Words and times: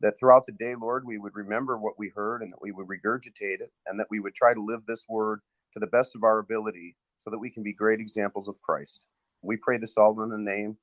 that 0.00 0.18
throughout 0.18 0.46
the 0.46 0.52
day, 0.52 0.74
Lord, 0.74 1.04
we 1.06 1.18
would 1.18 1.34
remember 1.34 1.78
what 1.78 1.98
we 1.98 2.10
heard 2.14 2.42
and 2.42 2.52
that 2.52 2.62
we 2.62 2.72
would 2.72 2.86
regurgitate 2.86 3.60
it 3.60 3.72
and 3.86 3.98
that 3.98 4.06
we 4.10 4.20
would 4.20 4.34
try 4.34 4.54
to 4.54 4.60
live 4.60 4.80
this 4.86 5.04
word 5.08 5.40
to 5.72 5.78
the 5.78 5.86
best 5.86 6.16
of 6.16 6.24
our 6.24 6.38
ability 6.38 6.96
so 7.18 7.30
that 7.30 7.38
we 7.38 7.50
can 7.50 7.62
be 7.62 7.72
great 7.72 8.00
examples 8.00 8.48
of 8.48 8.60
Christ. 8.62 9.06
We 9.42 9.56
pray 9.56 9.78
this 9.78 9.96
all 9.96 10.22
in 10.22 10.30
the 10.30 10.38
name 10.38 10.76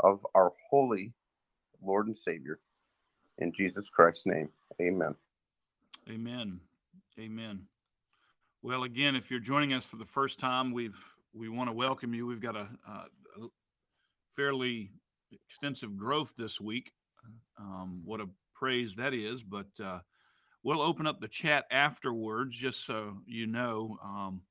of 0.00 0.26
our 0.34 0.52
holy 0.70 1.12
Lord 1.82 2.06
and 2.06 2.16
Savior. 2.16 2.60
In 3.38 3.52
Jesus 3.52 3.88
Christ's 3.88 4.26
name, 4.26 4.48
amen. 4.80 5.14
Amen. 6.10 6.60
Amen. 7.18 7.62
Well, 8.62 8.84
again, 8.84 9.16
if 9.16 9.30
you're 9.30 9.40
joining 9.40 9.72
us 9.72 9.84
for 9.86 9.96
the 9.96 10.06
first 10.06 10.38
time, 10.38 10.72
we've 10.72 10.98
we 11.34 11.48
want 11.48 11.68
to 11.68 11.72
welcome 11.72 12.12
you. 12.12 12.26
We've 12.26 12.40
got 12.40 12.56
a, 12.56 12.68
a 12.86 13.46
fairly 14.36 14.90
extensive 15.32 15.96
growth 15.96 16.34
this 16.36 16.60
week. 16.60 16.92
Um, 17.58 18.02
what 18.04 18.20
a 18.20 18.28
praise 18.62 18.94
that 18.94 19.12
is! 19.12 19.42
But 19.42 19.66
uh, 19.82 19.98
we'll 20.62 20.80
open 20.80 21.04
up 21.04 21.20
the 21.20 21.26
chat 21.26 21.64
afterwards, 21.72 22.56
just 22.56 22.86
so 22.86 23.16
you 23.26 23.48
know. 23.48 23.98
Um, 24.04 24.42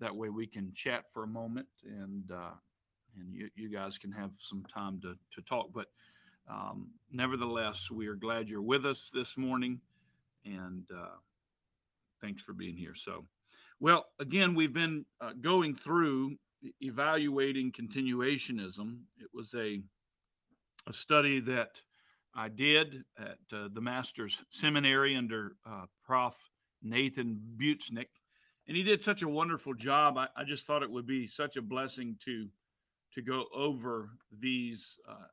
that 0.00 0.16
way, 0.16 0.30
we 0.30 0.46
can 0.46 0.72
chat 0.72 1.04
for 1.12 1.24
a 1.24 1.26
moment, 1.26 1.66
and 1.84 2.24
uh, 2.32 2.54
and 3.14 3.34
you, 3.34 3.50
you 3.54 3.68
guys 3.68 3.98
can 3.98 4.10
have 4.10 4.30
some 4.40 4.64
time 4.72 5.02
to 5.02 5.16
to 5.34 5.42
talk. 5.46 5.66
But 5.74 5.88
um, 6.50 6.92
nevertheless, 7.12 7.90
we 7.90 8.06
are 8.06 8.14
glad 8.14 8.48
you're 8.48 8.62
with 8.62 8.86
us 8.86 9.10
this 9.12 9.36
morning, 9.36 9.82
and 10.46 10.84
uh, 10.90 11.16
thanks 12.22 12.42
for 12.42 12.54
being 12.54 12.74
here. 12.74 12.94
So, 12.94 13.26
well, 13.80 14.06
again, 14.18 14.54
we've 14.54 14.72
been 14.72 15.04
uh, 15.20 15.34
going 15.38 15.74
through 15.74 16.36
evaluating 16.80 17.72
continuationism. 17.72 19.00
It 19.20 19.28
was 19.34 19.54
a 19.54 19.82
a 20.86 20.92
study 20.94 21.38
that 21.40 21.82
I 22.34 22.48
did 22.48 23.04
at 23.18 23.38
uh, 23.52 23.68
the 23.72 23.80
Master's 23.80 24.38
Seminary 24.50 25.16
under 25.16 25.56
uh, 25.66 25.84
Prof. 26.04 26.34
Nathan 26.82 27.40
Busenitz, 27.56 28.08
and 28.66 28.76
he 28.76 28.82
did 28.82 29.02
such 29.02 29.22
a 29.22 29.28
wonderful 29.28 29.74
job. 29.74 30.18
I, 30.18 30.28
I, 30.36 30.44
just 30.44 30.66
thought 30.66 30.82
it 30.82 30.90
would 30.90 31.06
be 31.06 31.26
such 31.26 31.56
a 31.56 31.62
blessing 31.62 32.16
to 32.24 32.48
to 33.14 33.22
go 33.22 33.44
over 33.54 34.10
these 34.40 34.96
uh, 35.08 35.26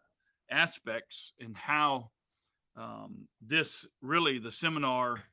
aspects 0.51 1.33
and 1.39 1.55
how 1.55 2.11
um, 2.75 3.27
this 3.41 3.87
really 4.01 4.37
the 4.37 4.51
seminar 4.51 5.23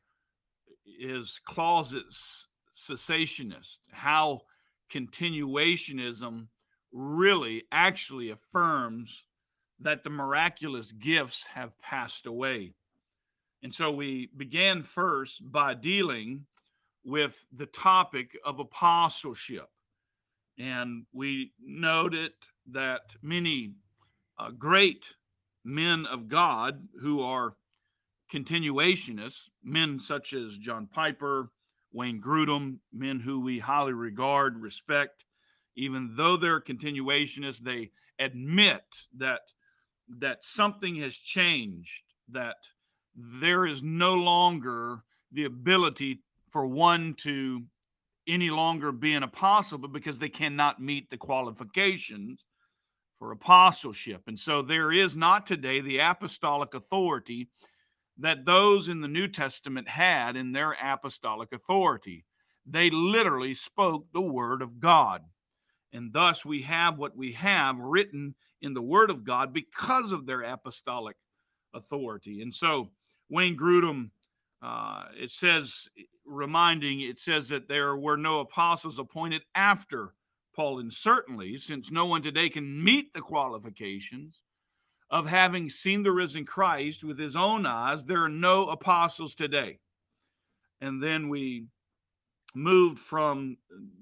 is 1.01 1.41
closet 1.45 2.05
cessationist, 2.75 3.79
how 3.91 4.41
continuationism 4.93 6.47
really 6.93 7.65
actually 7.73 8.31
affirms 8.31 9.25
that 9.81 10.05
the 10.05 10.11
miraculous 10.11 10.93
gifts 10.93 11.45
have 11.55 11.79
passed 11.81 12.27
away. 12.27 12.73
And 13.63 13.75
so 13.75 13.91
we 13.91 14.31
began 14.37 14.83
first 14.83 15.41
by 15.51 15.75
dealing 15.75 16.47
with 17.05 17.47
the 17.53 17.67
topic 17.67 18.37
of 18.45 18.59
apostleship. 18.59 19.69
And 20.59 21.05
we 21.13 21.53
noted 21.63 22.33
that 22.73 23.15
many 23.23 23.75
uh, 24.39 24.51
great 24.51 25.07
men 25.65 26.07
of 26.07 26.29
God 26.29 26.89
who 27.01 27.23
are 27.23 27.55
continuationists, 28.33 29.51
men 29.63 30.01
such 30.01 30.33
as 30.33 30.57
John 30.57 30.89
Piper, 30.93 31.51
Wayne 31.93 32.21
Grudem, 32.21 32.79
men 32.93 33.21
who 33.21 33.41
we 33.41 33.59
highly 33.59 33.93
regard, 33.93 34.61
respect, 34.61 35.25
even 35.77 36.15
though 36.17 36.37
they're 36.37 36.61
continuationists, 36.61 37.59
they 37.59 37.91
admit 38.19 38.85
that 39.17 39.41
that 40.19 40.45
something 40.45 40.97
has 40.97 41.17
changed, 41.17 42.03
that 42.31 42.57
there 43.15 43.67
is 43.67 43.83
no 43.83 44.15
longer 44.15 45.03
the 45.33 45.45
ability 45.45 46.21
for 46.51 46.67
one 46.67 47.15
to 47.15 47.63
any 48.29 48.51
longer 48.51 48.93
be 48.93 49.15
an 49.15 49.23
apostle, 49.23 49.79
but 49.79 49.93
because 49.93 50.19
they 50.19 50.29
cannot 50.29 50.81
meet 50.81 51.09
the 51.11 51.17
qualifications 51.17 52.45
for 53.19 53.33
apostleship. 53.33 54.23
And 54.27 54.39
so 54.39 54.63
there 54.63 54.93
is 54.93 55.17
not 55.17 55.47
today 55.47 55.81
the 55.81 55.99
apostolic 55.99 56.75
authority 56.75 57.49
that 58.19 58.45
those 58.45 58.89
in 58.89 59.01
the 59.01 59.09
New 59.09 59.29
Testament 59.29 59.89
had 59.89 60.37
in 60.37 60.53
their 60.53 60.77
apostolic 60.83 61.53
authority. 61.53 62.25
They 62.67 62.91
literally 62.91 63.55
spoke 63.55 64.07
the 64.13 64.21
word 64.21 64.63
of 64.63 64.81
God. 64.81 65.23
And 65.93 66.13
thus 66.13 66.45
we 66.45 66.63
have 66.63 66.99
what 66.99 67.17
we 67.17 67.33
have 67.33 67.79
written 67.79 68.35
in 68.67 68.75
the 68.75 68.83
word 68.83 69.11
of 69.11 69.25
God 69.25 69.53
because 69.53 70.13
of 70.13 70.27
their 70.27 70.43
apostolic 70.43 71.17
authority. 71.73 72.43
And 72.43 72.55
so 72.55 72.91
Wayne 73.31 73.57
Grudem, 73.57 74.11
uh, 74.63 75.05
it 75.19 75.31
says, 75.31 75.89
reminding, 76.27 77.01
it 77.01 77.19
says 77.19 77.49
that 77.49 77.69
there 77.69 77.97
were 77.97 78.17
no 78.17 78.41
apostles 78.41 78.99
appointed 78.99 79.43
after 79.55 80.13
Paul, 80.55 80.81
and 80.81 80.93
certainly 80.93 81.57
since 81.57 81.91
no 81.91 82.07
one 82.07 82.23
today 82.23 82.49
can 82.49 82.83
meet 82.83 83.13
the 83.13 83.21
qualifications 83.21 84.41
of 85.11 85.27
having 85.27 85.69
seen 85.69 86.03
the 86.03 86.13
risen 86.13 86.45
Christ 86.45 87.05
with 87.05 87.19
his 87.19 87.37
own 87.37 87.67
eyes, 87.67 88.05
there 88.05 88.25
are 88.25 88.29
no 88.29 88.67
apostles 88.67 89.35
today. 89.35 89.79
And 90.81 91.03
then 91.03 91.29
we 91.29 91.67
moved 92.55 92.99
from 92.99 93.59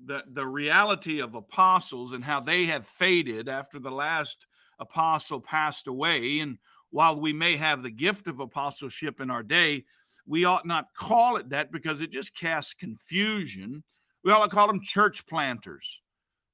the, 0.06 0.22
the 0.32 0.46
reality 0.46 1.20
of 1.20 1.34
apostles 1.34 2.12
and 2.12 2.24
how 2.24 2.40
they 2.40 2.66
have 2.66 2.86
faded 2.86 3.48
after 3.48 3.78
the 3.80 3.90
last 3.90 4.46
apostle 4.78 5.40
passed 5.40 5.86
away. 5.86 6.40
And 6.40 6.58
while 6.90 7.20
we 7.20 7.32
may 7.32 7.56
have 7.56 7.82
the 7.82 7.90
gift 7.90 8.28
of 8.28 8.40
apostleship 8.40 9.20
in 9.20 9.30
our 9.30 9.42
day, 9.42 9.84
we 10.26 10.44
ought 10.44 10.66
not 10.66 10.94
call 10.96 11.36
it 11.36 11.50
that 11.50 11.70
because 11.70 12.00
it 12.00 12.10
just 12.10 12.36
casts 12.36 12.74
confusion. 12.74 13.82
We 14.22 14.32
ought 14.32 14.44
to 14.44 14.50
call 14.50 14.66
them 14.66 14.80
church 14.82 15.26
planters. 15.26 16.00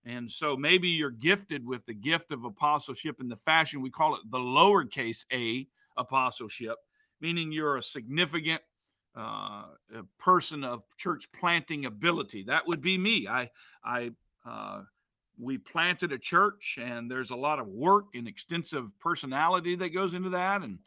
And 0.04 0.30
so 0.30 0.56
maybe 0.56 0.88
you're 0.88 1.10
gifted 1.10 1.64
with 1.64 1.84
the 1.84 1.94
gift 1.94 2.32
of 2.32 2.44
apostleship 2.44 3.20
in 3.20 3.28
the 3.28 3.36
fashion 3.36 3.82
we 3.82 3.90
call 3.90 4.14
it 4.14 4.22
the 4.30 4.38
lowercase 4.38 5.24
a 5.32 5.66
apostleship, 5.96 6.76
meaning 7.20 7.52
you're 7.52 7.76
a 7.76 7.82
significant 7.82 8.62
uh, 9.16 9.64
a 9.94 10.04
person 10.18 10.64
of 10.64 10.84
church 10.96 11.28
planting 11.38 11.84
ability. 11.86 12.44
That 12.44 12.66
would 12.66 12.80
be 12.80 12.96
me. 12.96 13.26
I, 13.28 13.50
I, 13.84 14.12
uh, 14.46 14.82
we 15.40 15.58
planted 15.58 16.12
a 16.12 16.18
church, 16.18 16.78
and 16.80 17.10
there's 17.10 17.30
a 17.30 17.36
lot 17.36 17.58
of 17.58 17.66
work 17.66 18.06
and 18.14 18.28
extensive 18.28 18.92
personality 19.00 19.74
that 19.76 19.94
goes 19.94 20.14
into 20.14 20.30
that. 20.30 20.62
And, 20.62 20.78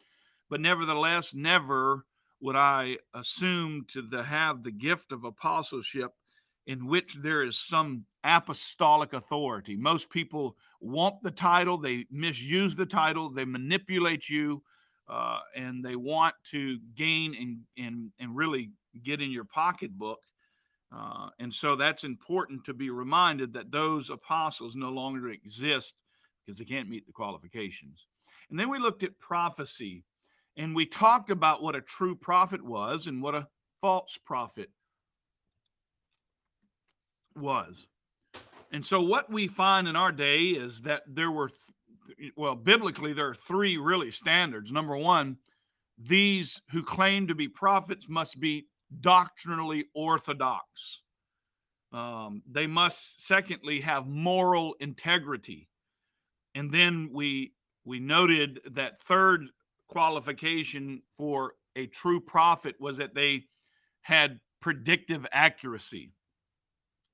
but 0.48 0.60
nevertheless, 0.60 1.34
never 1.34 2.04
would 2.40 2.56
I 2.56 2.98
assume 3.14 3.86
to 3.92 4.02
the, 4.02 4.22
have 4.22 4.62
the 4.62 4.70
gift 4.70 5.12
of 5.12 5.24
apostleship 5.24 6.12
in 6.66 6.86
which 6.86 7.14
there 7.14 7.42
is 7.42 7.58
some 7.58 8.04
apostolic 8.22 9.12
authority. 9.12 9.76
Most 9.76 10.08
people 10.08 10.56
want 10.80 11.22
the 11.22 11.30
title, 11.30 11.78
they 11.78 12.06
misuse 12.10 12.74
the 12.74 12.86
title, 12.86 13.30
they 13.30 13.44
manipulate 13.44 14.28
you, 14.28 14.62
uh, 15.08 15.40
and 15.54 15.84
they 15.84 15.96
want 15.96 16.34
to 16.50 16.78
gain 16.94 17.34
and, 17.34 17.86
and, 17.86 18.10
and 18.18 18.36
really 18.36 18.70
get 19.02 19.20
in 19.20 19.30
your 19.30 19.44
pocketbook. 19.44 20.20
Uh, 20.94 21.28
and 21.38 21.52
so 21.52 21.74
that's 21.74 22.04
important 22.04 22.64
to 22.64 22.74
be 22.74 22.90
reminded 22.90 23.52
that 23.52 23.72
those 23.72 24.10
apostles 24.10 24.76
no 24.76 24.90
longer 24.90 25.30
exist 25.30 25.94
because 26.44 26.58
they 26.58 26.64
can't 26.64 26.88
meet 26.88 27.06
the 27.06 27.12
qualifications. 27.12 28.06
And 28.50 28.58
then 28.58 28.68
we 28.68 28.78
looked 28.78 29.02
at 29.02 29.18
prophecy 29.18 30.04
and 30.56 30.74
we 30.74 30.86
talked 30.86 31.30
about 31.30 31.62
what 31.62 31.74
a 31.74 31.80
true 31.80 32.14
prophet 32.14 32.62
was 32.62 33.06
and 33.06 33.22
what 33.22 33.34
a 33.34 33.48
false 33.80 34.18
prophet 34.24 34.70
was. 37.34 37.86
And 38.70 38.84
so, 38.84 39.00
what 39.00 39.30
we 39.30 39.48
find 39.48 39.88
in 39.88 39.96
our 39.96 40.12
day 40.12 40.40
is 40.40 40.80
that 40.82 41.02
there 41.06 41.30
were, 41.30 41.48
th- 41.48 42.32
well, 42.36 42.54
biblically, 42.54 43.12
there 43.12 43.28
are 43.28 43.34
three 43.34 43.76
really 43.76 44.10
standards. 44.10 44.70
Number 44.70 44.96
one, 44.96 45.38
these 45.98 46.60
who 46.70 46.82
claim 46.82 47.28
to 47.28 47.34
be 47.34 47.48
prophets 47.48 48.08
must 48.08 48.38
be 48.38 48.66
doctrinally 49.00 49.86
orthodox. 49.94 51.00
Um, 51.92 52.42
they 52.50 52.66
must, 52.66 53.24
secondly, 53.24 53.80
have 53.80 54.06
moral 54.06 54.74
integrity. 54.80 55.68
And 56.54 56.70
then 56.70 57.10
we 57.12 57.52
we 57.84 58.00
noted 58.00 58.60
that 58.72 59.02
third 59.02 59.48
qualification 59.88 61.02
for 61.16 61.54
a 61.76 61.86
true 61.86 62.20
prophet 62.20 62.76
was 62.80 62.96
that 62.96 63.14
they 63.14 63.44
had 64.02 64.40
predictive 64.60 65.26
accuracy. 65.32 66.10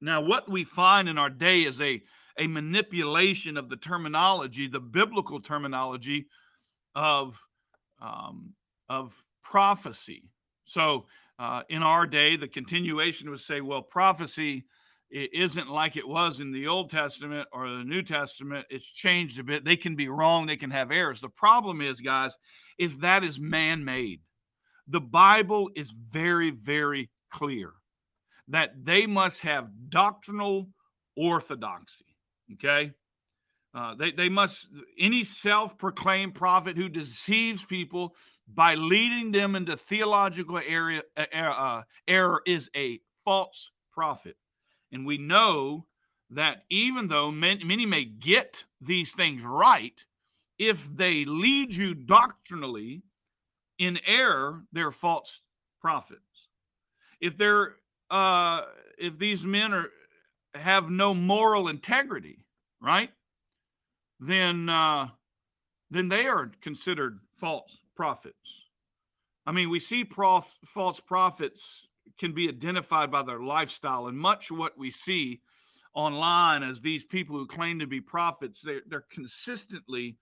Now, 0.01 0.21
what 0.21 0.49
we 0.49 0.65
find 0.65 1.09
in 1.09 1.19
our 1.19 1.31
day 1.31 1.63
is 1.63 1.81
a, 1.81 2.03
a 2.39 2.47
manipulation 2.47 3.57
of 3.57 3.69
the 3.69 3.77
terminology, 3.77 4.69
the 4.69 4.81
biblical 4.81 5.41
terminology 5.41 6.27
of, 6.95 7.39
um, 8.01 8.55
of 8.89 9.13
prophecy. 9.43 10.31
So, 10.65 11.07
uh, 11.41 11.63
in 11.71 11.83
our 11.83 12.07
day, 12.07 12.37
the 12.37 12.47
continuation 12.47 13.31
would 13.31 13.41
say, 13.41 13.63
well, 13.63 13.81
prophecy 13.83 14.67
isn't 15.11 15.69
like 15.69 15.97
it 15.97 16.07
was 16.07 16.39
in 16.39 16.53
the 16.53 16.69
Old 16.69 16.91
Testament 16.91 17.49
or 17.51 17.69
the 17.69 17.83
New 17.83 18.03
Testament. 18.03 18.67
It's 18.71 18.85
changed 18.85 19.41
a 19.41 19.43
bit. 19.43 19.65
They 19.65 19.77
can 19.77 19.97
be 19.97 20.09
wrong, 20.09 20.47
they 20.47 20.57
can 20.59 20.71
have 20.71 20.91
errors. 20.93 21.21
The 21.21 21.31
problem 21.31 21.81
is, 21.81 22.01
guys, 22.01 22.37
is 22.79 22.99
that 22.99 23.25
is 23.25 23.41
man 23.41 23.85
made. 23.85 24.21
the 24.91 25.01
Bible 25.01 25.71
is 25.75 25.91
very, 25.91 26.51
very 26.51 27.11
clear 27.31 27.73
that 28.49 28.71
they 28.85 29.07
must 29.07 29.41
have 29.41 29.71
doctrinal 29.89 30.69
orthodoxy. 31.17 32.05
Okay. 32.55 32.93
Uh, 33.73 33.95
they, 33.95 34.11
they 34.11 34.29
must, 34.29 34.67
any 34.99 35.23
self 35.23 35.79
proclaimed 35.79 36.35
prophet 36.35 36.77
who 36.77 36.89
deceives 36.89 37.65
people 37.65 38.17
by 38.55 38.75
leading 38.75 39.33
them 39.33 39.55
into 39.55 39.77
theological 39.77 40.59
area, 40.59 41.03
uh, 41.17 41.37
uh, 41.37 41.83
error 42.09 42.43
is 42.47 42.71
a 42.75 43.01
false 43.25 43.71
prophet. 43.93 44.37
And 44.93 45.07
we 45.07 45.19
know 45.19 45.87
that 46.31 46.65
even 46.71 47.09
though 47.09 47.31
many, 47.31 47.65
many 47.65 47.87
may 47.87 48.05
get 48.05 48.65
these 48.81 49.13
things 49.13 49.43
right, 49.43 49.95
if 50.59 50.85
they 50.95 51.25
lead 51.25 51.75
you 51.75 51.95
doctrinally 51.95 53.03
in 53.79 53.99
error, 54.07 54.65
they're 54.73 54.93
false 54.93 55.43
prophets. 55.81 56.21
If 57.21 57.37
they're 57.37 57.77
uh, 58.11 58.63
if 58.99 59.19
these 59.19 59.45
men 59.45 59.73
are 59.73 59.89
have 60.55 60.91
no 60.91 61.15
moral 61.15 61.69
integrity, 61.69 62.45
right? 62.81 63.11
Then 64.19 64.69
uh, 64.69 65.09
then 65.91 66.09
they 66.09 66.27
are 66.27 66.51
considered 66.61 67.21
false 67.39 67.80
prophets. 68.01 68.65
I 69.45 69.53
mean, 69.53 69.69
we 69.69 69.79
see 69.79 70.05
prof- 70.05 70.57
false 70.65 71.01
prophets 71.01 71.87
can 72.19 72.33
be 72.33 72.49
identified 72.49 73.11
by 73.11 73.23
their 73.23 73.41
lifestyle, 73.41 74.07
and 74.07 74.17
much 74.17 74.51
what 74.51 74.79
we 74.79 74.91
see 74.91 75.43
online 75.93 76.63
as 76.63 76.81
these 76.81 77.05
people 77.05 77.37
who 77.37 77.47
claim 77.47 77.79
to 77.79 77.87
be 77.87 78.01
prophets, 78.01 78.63
they're, 78.63 78.81
they're 78.89 79.05
consistently 79.13 80.17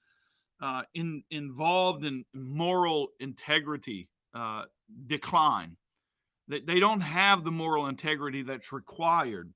uh, 0.61 0.83
in, 0.95 1.23
involved 1.31 2.05
in 2.05 2.25
moral 2.35 3.11
integrity 3.21 4.09
uh, 4.35 4.65
decline. 5.07 5.77
They, 6.49 6.59
they 6.59 6.81
don't 6.81 7.01
have 7.01 7.45
the 7.45 7.53
moral 7.53 7.87
integrity 7.87 8.43
that's 8.43 8.73
required. 8.73 9.53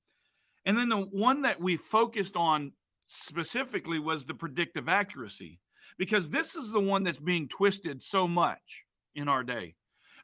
And 0.64 0.78
then 0.78 0.90
the 0.90 0.98
one 0.98 1.42
that 1.42 1.60
we 1.60 1.76
focused 1.76 2.36
on 2.36 2.70
specifically 3.08 3.98
was 3.98 4.24
the 4.24 4.34
predictive 4.34 4.88
accuracy, 4.88 5.58
because 5.98 6.30
this 6.30 6.54
is 6.54 6.70
the 6.70 6.80
one 6.80 7.02
that's 7.02 7.18
being 7.18 7.48
twisted 7.48 8.02
so 8.02 8.26
much 8.26 8.84
in 9.14 9.28
our 9.28 9.42
day. 9.44 9.74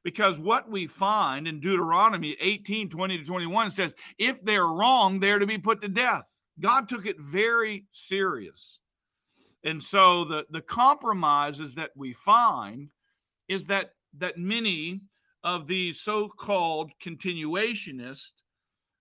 Because 0.04 0.38
what 0.38 0.70
we 0.70 0.86
find 0.86 1.48
in 1.48 1.60
Deuteronomy 1.60 2.36
18 2.40 2.88
20 2.88 3.18
to 3.18 3.24
21 3.24 3.70
says, 3.70 3.94
if 4.18 4.42
they're 4.44 4.66
wrong, 4.66 5.20
they're 5.20 5.38
to 5.38 5.46
be 5.46 5.58
put 5.58 5.82
to 5.82 5.88
death. 5.88 6.30
God 6.60 6.88
took 6.88 7.06
it 7.06 7.20
very 7.20 7.86
serious. 7.92 8.78
And 9.64 9.82
so 9.82 10.24
the, 10.24 10.46
the 10.50 10.60
compromises 10.60 11.74
that 11.74 11.90
we 11.96 12.12
find 12.12 12.88
is 13.48 13.66
that 13.66 13.90
that 14.18 14.38
many 14.38 15.00
of 15.44 15.66
these 15.66 16.00
so-called 16.00 16.90
continuationists 17.04 18.32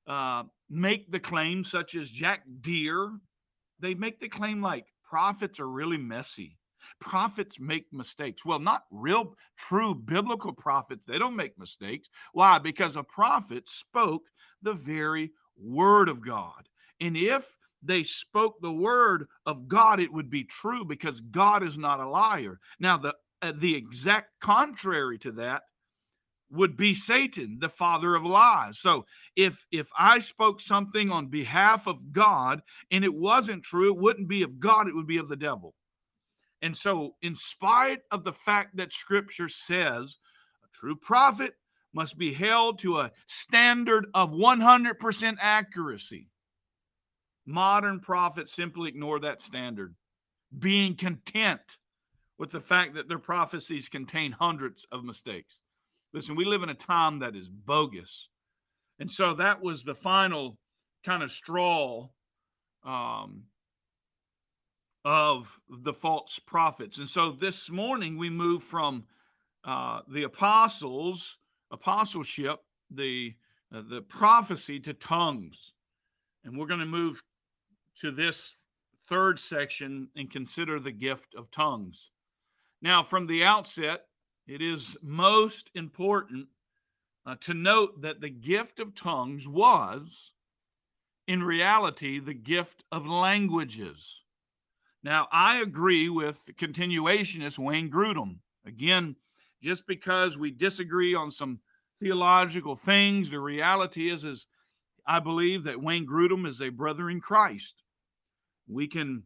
uh, 0.08 0.44
make 0.70 1.12
the 1.12 1.20
claim, 1.20 1.64
such 1.64 1.96
as 1.96 2.10
Jack 2.10 2.44
Deere, 2.62 3.12
they 3.80 3.94
make 3.94 4.20
the 4.20 4.30
claim 4.30 4.62
like 4.62 4.86
prophets 5.08 5.60
are 5.60 5.70
really 5.70 5.98
messy. 5.98 6.58
Prophets 7.00 7.60
make 7.60 7.86
mistakes. 7.92 8.46
Well, 8.46 8.60
not 8.60 8.84
real, 8.92 9.36
true 9.58 9.94
biblical 9.94 10.54
prophets. 10.54 11.04
They 11.08 11.20
don't 11.20 11.36
make 11.36 11.58
mistakes. 11.58 12.10
Why? 12.34 12.60
Because 12.60 12.96
a 12.96 13.04
prophet 13.04 13.68
spoke 13.68 14.24
the 14.62 14.74
very 14.74 15.32
word 15.58 16.10
of 16.10 16.26
God. 16.26 16.68
And 17.00 17.16
if 17.16 17.58
they 17.84 18.04
spoke 18.04 18.56
the 18.62 18.72
word 18.72 19.28
of 19.46 19.68
God, 19.68 20.00
it 20.00 20.12
would 20.12 20.30
be 20.30 20.44
true 20.44 20.86
because 20.86 21.20
God 21.22 21.64
is 21.64 21.78
not 21.78 22.00
a 22.00 22.08
liar. 22.08 22.60
Now, 22.80 22.98
the 22.98 23.16
uh, 23.42 23.54
the 23.56 23.76
exact 23.76 24.32
contrary 24.42 25.20
to 25.20 25.32
that 25.34 25.62
would 26.50 26.78
be 26.78 26.96
Satan, 26.96 27.58
the 27.60 27.70
father 27.70 28.16
of 28.16 28.24
lies. 28.24 28.80
So 28.80 29.06
if 29.36 29.66
if 29.72 29.90
I 29.98 30.20
spoke 30.20 30.62
something 30.62 31.12
on 31.12 31.28
behalf 31.28 31.88
of 31.88 32.14
God 32.14 32.62
and 32.92 33.04
it 33.04 33.14
wasn't 33.14 33.64
true, 33.64 33.94
it 33.94 34.02
wouldn't 34.02 34.28
be 34.28 34.44
of 34.44 34.60
God, 34.60 34.88
it 34.88 34.96
would 34.96 35.08
be 35.08 35.18
of 35.18 35.30
the 35.30 35.36
devil. 35.36 35.76
And 36.62 36.76
so, 36.76 37.16
in 37.22 37.36
spite 37.36 38.00
of 38.12 38.24
the 38.24 38.34
fact 38.34 38.78
that 38.78 38.92
scripture 38.92 39.50
says 39.50 40.18
a 40.64 40.68
true 40.74 40.96
prophet 40.96 41.54
must 41.94 42.18
be 42.18 42.34
held 42.34 42.80
to 42.80 43.00
a 43.00 43.12
standard 43.28 44.08
of 44.14 44.32
100% 44.32 45.38
accuracy, 45.40 46.30
Modern 47.50 48.02
prophets 48.02 48.54
simply 48.54 48.90
ignore 48.90 49.22
that 49.22 49.42
standard, 49.42 49.96
being 50.60 50.98
content 50.98 51.62
with 52.38 52.52
the 52.52 52.60
fact 52.60 52.96
that 52.96 53.08
their 53.08 53.20
prophecies 53.20 53.88
contain 53.88 54.34
hundreds 54.34 54.86
of 54.92 55.06
mistakes. 55.06 55.62
Listen, 56.14 56.36
we 56.36 56.46
live 56.46 56.64
in 56.64 56.70
a 56.70 56.76
time 56.76 57.20
that 57.20 57.36
is 57.36 57.50
bogus. 57.50 58.30
And 59.00 59.12
so 59.12 59.34
that 59.36 59.62
was 59.62 59.84
the 59.84 59.96
final 59.96 60.58
kind 61.06 61.22
of 61.22 61.32
straw 61.32 62.10
um, 62.84 63.44
of 65.06 65.48
the 65.70 65.94
false 65.94 66.40
prophets. 66.46 66.98
And 66.98 67.10
so 67.10 67.32
this 67.32 67.70
morning 67.70 68.18
we 68.18 68.30
move 68.30 68.64
from 68.64 69.06
uh, 69.64 70.02
the 70.12 70.24
apostles, 70.24 71.38
apostleship, 71.72 72.60
the 72.90 73.36
uh, 73.74 73.82
the 73.90 74.02
prophecy 74.02 74.80
to 74.80 74.94
tongues. 74.94 75.74
And 76.46 76.58
we're 76.58 76.68
going 76.68 76.80
to 76.80 76.86
move 76.86 77.22
to 78.02 78.12
this 78.12 78.56
third 79.08 79.40
section 79.40 80.08
and 80.16 80.32
consider 80.32 80.80
the 80.80 80.92
gift 80.92 81.36
of 81.36 81.52
tongues. 81.52 82.12
Now, 82.82 83.04
from 83.04 83.28
the 83.28 83.44
outset, 83.44 84.07
it 84.48 84.62
is 84.62 84.96
most 85.02 85.70
important 85.76 86.48
uh, 87.26 87.36
to 87.42 87.54
note 87.54 88.02
that 88.02 88.22
the 88.22 88.30
gift 88.30 88.80
of 88.80 88.96
tongues 88.96 89.48
was, 89.48 90.32
in 91.28 91.44
reality, 91.44 92.20
the 92.20 92.34
gift 92.34 92.84
of 92.92 93.06
languages. 93.06 94.22
Now, 95.04 95.28
I 95.32 95.60
agree 95.60 96.10
with 96.10 96.42
continuationist 96.58 97.60
Wayne 97.60 97.92
Grudem. 97.92 98.38
Again, 98.66 99.16
just 99.62 99.86
because 99.88 100.38
we 100.38 100.52
disagree 100.52 101.16
on 101.16 101.32
some 101.32 101.60
theological 102.00 102.76
things, 102.76 103.30
the 103.30 103.40
reality 103.40 104.10
is, 104.10 104.24
is 104.24 104.48
I 105.06 105.20
believe 105.20 105.64
that 105.64 105.82
Wayne 105.82 106.08
Grudem 106.08 106.48
is 106.48 106.62
a 106.62 106.70
brother 106.70 107.10
in 107.10 107.20
Christ. 107.20 107.76
We 108.68 108.88
can 108.88 109.24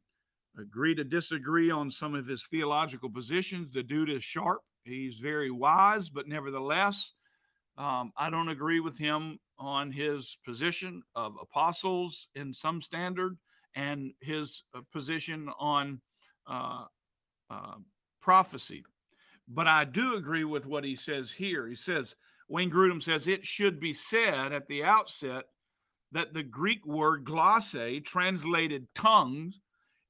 agree 0.59 0.95
to 0.95 1.03
disagree 1.03 1.71
on 1.71 1.91
some 1.91 2.15
of 2.15 2.27
his 2.27 2.45
theological 2.49 3.09
positions. 3.09 3.71
The 3.71 3.83
dude 3.83 4.09
is 4.09 4.23
sharp, 4.23 4.61
he's 4.83 5.17
very 5.17 5.51
wise, 5.51 6.09
but 6.09 6.27
nevertheless, 6.27 7.13
um, 7.77 8.11
I 8.17 8.29
don't 8.29 8.49
agree 8.49 8.79
with 8.79 8.97
him 8.97 9.39
on 9.57 9.91
his 9.91 10.37
position 10.45 11.03
of 11.15 11.35
apostles 11.41 12.27
in 12.35 12.53
some 12.53 12.81
standard 12.81 13.37
and 13.75 14.11
his 14.19 14.63
uh, 14.75 14.81
position 14.91 15.49
on 15.59 16.01
uh, 16.47 16.85
uh, 17.49 17.75
prophecy. 18.21 18.83
But 19.47 19.67
I 19.67 19.85
do 19.85 20.15
agree 20.15 20.43
with 20.43 20.65
what 20.65 20.83
he 20.83 20.95
says 20.95 21.31
here. 21.31 21.67
He 21.67 21.75
says, 21.75 22.15
Wayne 22.49 22.71
Grudem 22.71 23.01
says, 23.01 23.27
it 23.27 23.45
should 23.45 23.79
be 23.79 23.93
said 23.93 24.51
at 24.51 24.67
the 24.67 24.83
outset 24.83 25.45
that 26.11 26.33
the 26.33 26.43
Greek 26.43 26.85
word 26.85 27.23
glosse, 27.23 28.01
translated 28.03 28.87
tongues, 28.93 29.61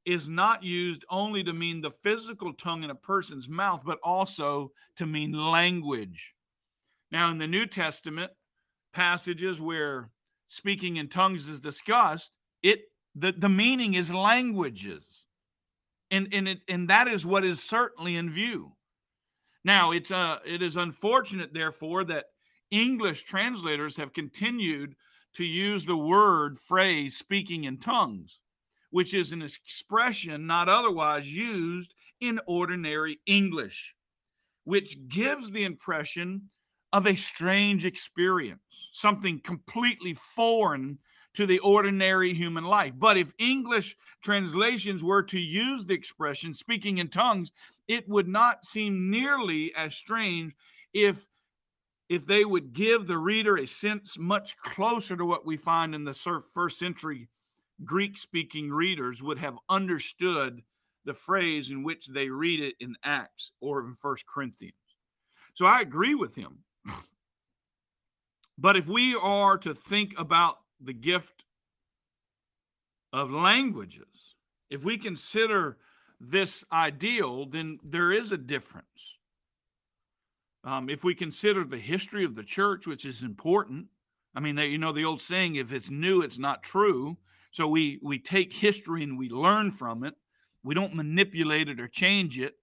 is 0.05 0.27
not 0.27 0.63
used 0.63 1.05
only 1.09 1.43
to 1.43 1.53
mean 1.53 1.81
the 1.81 1.91
physical 1.91 2.53
tongue 2.53 2.83
in 2.83 2.89
a 2.89 2.95
person's 2.95 3.47
mouth, 3.47 3.83
but 3.85 3.99
also 4.03 4.71
to 4.97 5.05
mean 5.05 5.31
language. 5.31 6.33
Now, 7.11 7.29
in 7.31 7.37
the 7.37 7.47
New 7.47 7.65
Testament, 7.65 8.31
passages 8.93 9.61
where 9.61 10.09
speaking 10.47 10.97
in 10.97 11.07
tongues 11.07 11.47
is 11.47 11.61
discussed, 11.61 12.31
it 12.61 12.81
the, 13.15 13.31
the 13.31 13.49
meaning 13.49 13.93
is 13.93 14.13
languages. 14.13 15.27
And, 16.09 16.27
and 16.33 16.47
it 16.47 16.59
and 16.67 16.89
that 16.89 17.07
is 17.07 17.25
what 17.25 17.45
is 17.45 17.63
certainly 17.63 18.17
in 18.17 18.29
view. 18.29 18.73
Now 19.63 19.91
it's 19.91 20.11
uh 20.11 20.39
it 20.45 20.61
is 20.61 20.75
unfortunate, 20.75 21.53
therefore, 21.53 22.03
that 22.05 22.25
English 22.69 23.23
translators 23.23 23.95
have 23.95 24.11
continued 24.11 24.95
to 25.35 25.45
use 25.45 25.85
the 25.85 25.95
word 25.95 26.59
phrase 26.59 27.15
speaking 27.15 27.63
in 27.63 27.77
tongues, 27.77 28.40
which 28.91 29.13
is 29.13 29.31
an 29.31 29.41
expression 29.41 30.45
not 30.45 30.69
otherwise 30.69 31.33
used 31.33 31.93
in 32.19 32.39
ordinary 32.45 33.19
English, 33.25 33.95
which 34.63 34.97
gives 35.07 35.49
the 35.51 35.63
impression 35.63 36.49
of 36.93 37.07
a 37.07 37.15
strange 37.15 37.85
experience, 37.85 38.61
something 38.93 39.39
completely 39.39 40.13
foreign 40.13 40.99
to 41.33 41.45
the 41.45 41.59
ordinary 41.59 42.33
human 42.33 42.65
life. 42.65 42.93
But 42.97 43.17
if 43.17 43.33
English 43.37 43.95
translations 44.21 45.03
were 45.03 45.23
to 45.23 45.39
use 45.39 45.85
the 45.85 45.93
expression 45.93 46.53
speaking 46.53 46.97
in 46.97 47.07
tongues, 47.07 47.51
it 47.87 48.07
would 48.09 48.27
not 48.27 48.65
seem 48.65 49.09
nearly 49.09 49.73
as 49.75 49.95
strange 49.95 50.53
if 50.93 51.25
if 52.09 52.25
they 52.25 52.43
would 52.43 52.73
give 52.73 53.07
the 53.07 53.17
reader 53.17 53.55
a 53.55 53.65
sense 53.65 54.17
much 54.19 54.57
closer 54.57 55.15
to 55.15 55.23
what 55.23 55.45
we 55.45 55.55
find 55.55 55.95
in 55.95 56.03
the 56.03 56.13
first 56.53 56.77
century 56.77 57.29
Greek 57.83 58.17
speaking 58.17 58.69
readers 58.69 59.21
would 59.21 59.37
have 59.37 59.57
understood 59.69 60.61
the 61.05 61.13
phrase 61.13 61.71
in 61.71 61.83
which 61.83 62.07
they 62.07 62.29
read 62.29 62.59
it 62.59 62.75
in 62.79 62.95
Acts 63.03 63.51
or 63.59 63.81
in 63.81 63.95
First 63.95 64.25
Corinthians. 64.27 64.75
So 65.53 65.65
I 65.65 65.81
agree 65.81 66.15
with 66.15 66.35
him. 66.35 66.59
but 68.57 68.77
if 68.77 68.87
we 68.87 69.15
are 69.15 69.57
to 69.59 69.73
think 69.73 70.13
about 70.17 70.57
the 70.79 70.93
gift 70.93 71.43
of 73.13 73.31
languages, 73.31 74.35
if 74.69 74.83
we 74.83 74.97
consider 74.97 75.77
this 76.19 76.63
ideal, 76.71 77.47
then 77.47 77.79
there 77.83 78.11
is 78.11 78.31
a 78.31 78.37
difference. 78.37 78.85
Um, 80.63 80.89
if 80.89 81.03
we 81.03 81.15
consider 81.15 81.63
the 81.63 81.79
history 81.79 82.23
of 82.23 82.35
the 82.35 82.43
church, 82.43 82.85
which 82.85 83.05
is 83.05 83.23
important, 83.23 83.87
I 84.35 84.39
mean, 84.39 84.55
they, 84.55 84.67
you 84.67 84.77
know, 84.77 84.93
the 84.93 85.05
old 85.05 85.21
saying, 85.21 85.55
if 85.55 85.73
it's 85.73 85.89
new, 85.89 86.21
it's 86.21 86.37
not 86.37 86.61
true. 86.61 87.17
So 87.51 87.67
we 87.67 87.99
we 88.01 88.17
take 88.19 88.53
history 88.53 89.03
and 89.03 89.17
we 89.17 89.29
learn 89.29 89.71
from 89.71 90.03
it. 90.03 90.15
We 90.63 90.73
don't 90.73 90.95
manipulate 90.95 91.69
it 91.69 91.79
or 91.79 91.87
change 91.87 92.39
it 92.39 92.55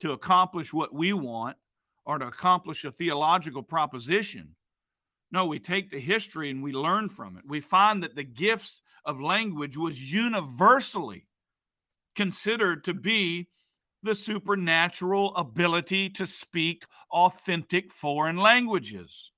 to 0.00 0.12
accomplish 0.12 0.72
what 0.72 0.94
we 0.94 1.12
want 1.12 1.56
or 2.04 2.18
to 2.18 2.26
accomplish 2.26 2.84
a 2.84 2.90
theological 2.90 3.62
proposition. 3.62 4.56
No, 5.30 5.46
we 5.46 5.58
take 5.58 5.90
the 5.90 6.00
history 6.00 6.50
and 6.50 6.62
we 6.62 6.72
learn 6.72 7.08
from 7.08 7.36
it. 7.36 7.44
We 7.46 7.60
find 7.60 8.02
that 8.02 8.16
the 8.16 8.24
gifts 8.24 8.82
of 9.04 9.20
language 9.20 9.76
was 9.76 10.12
universally 10.12 11.26
considered 12.14 12.84
to 12.84 12.94
be 12.94 13.48
the 14.02 14.14
supernatural 14.14 15.34
ability 15.36 16.10
to 16.10 16.26
speak 16.26 16.84
authentic 17.10 17.92
foreign 17.92 18.36
languages 18.36 19.30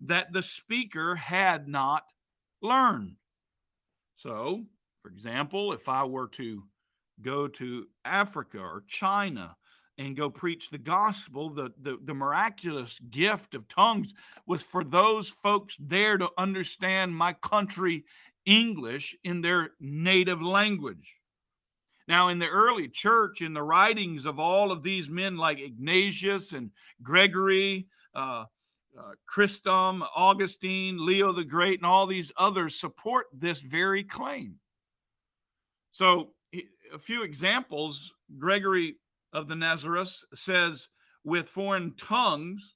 that 0.00 0.32
the 0.32 0.42
speaker 0.42 1.14
had 1.14 1.68
not 1.68 2.02
learned. 2.60 3.16
So, 4.16 4.64
for 5.02 5.10
example, 5.10 5.72
if 5.72 5.88
I 5.88 6.04
were 6.04 6.28
to 6.28 6.62
go 7.22 7.48
to 7.48 7.86
Africa 8.04 8.58
or 8.58 8.84
China 8.86 9.56
and 9.98 10.16
go 10.16 10.28
preach 10.28 10.68
the 10.68 10.78
gospel, 10.78 11.50
the, 11.50 11.72
the, 11.80 11.98
the 12.04 12.14
miraculous 12.14 12.98
gift 13.10 13.54
of 13.54 13.68
tongues 13.68 14.12
was 14.46 14.62
for 14.62 14.84
those 14.84 15.28
folks 15.28 15.76
there 15.78 16.18
to 16.18 16.28
understand 16.36 17.14
my 17.14 17.32
country 17.34 18.04
English 18.44 19.16
in 19.24 19.40
their 19.40 19.70
native 19.80 20.42
language. 20.42 21.16
Now, 22.08 22.28
in 22.28 22.38
the 22.38 22.46
early 22.46 22.88
church, 22.88 23.42
in 23.42 23.52
the 23.52 23.62
writings 23.62 24.26
of 24.26 24.38
all 24.38 24.70
of 24.70 24.82
these 24.82 25.08
men 25.08 25.36
like 25.36 25.58
Ignatius 25.58 26.52
and 26.52 26.70
Gregory, 27.02 27.88
uh, 28.14 28.44
uh, 28.98 29.12
Chrysostom, 29.26 30.04
Augustine, 30.14 31.04
Leo 31.04 31.32
the 31.32 31.44
Great, 31.44 31.78
and 31.80 31.86
all 31.86 32.06
these 32.06 32.32
others 32.36 32.78
support 32.78 33.26
this 33.32 33.60
very 33.60 34.04
claim. 34.04 34.56
So, 35.92 36.30
a 36.54 36.98
few 36.98 37.22
examples 37.22 38.12
Gregory 38.38 38.96
of 39.32 39.48
the 39.48 39.56
Nazareth 39.56 40.24
says, 40.34 40.88
with 41.24 41.48
foreign 41.48 41.94
tongues, 41.96 42.74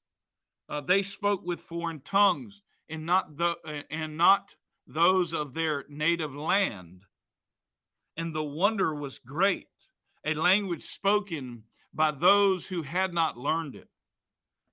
uh, 0.69 0.81
they 0.81 1.03
spoke 1.03 1.43
with 1.45 1.61
foreign 1.61 2.01
tongues 2.01 2.63
and 2.89 3.07
not 3.07 3.37
the 3.37 3.57
and 3.91 4.17
not 4.17 4.55
those 4.87 5.33
of 5.33 5.55
their 5.55 5.85
native 5.89 6.35
land 6.35 7.03
and 8.21 8.35
the 8.35 8.45
wonder 8.45 8.95
was 8.95 9.19
great, 9.19 9.69
a 10.27 10.35
language 10.35 10.85
spoken 10.85 11.63
by 11.95 12.11
those 12.11 12.67
who 12.67 12.83
had 12.83 13.15
not 13.15 13.39
learned 13.39 13.75
it. 13.75 13.89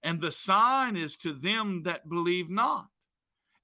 And 0.08 0.22
the 0.22 0.32
sign 0.32 0.96
is 0.96 1.18
to 1.18 1.34
them 1.34 1.84
that 1.84 2.08
believe 2.08 2.50
not, 2.50 2.88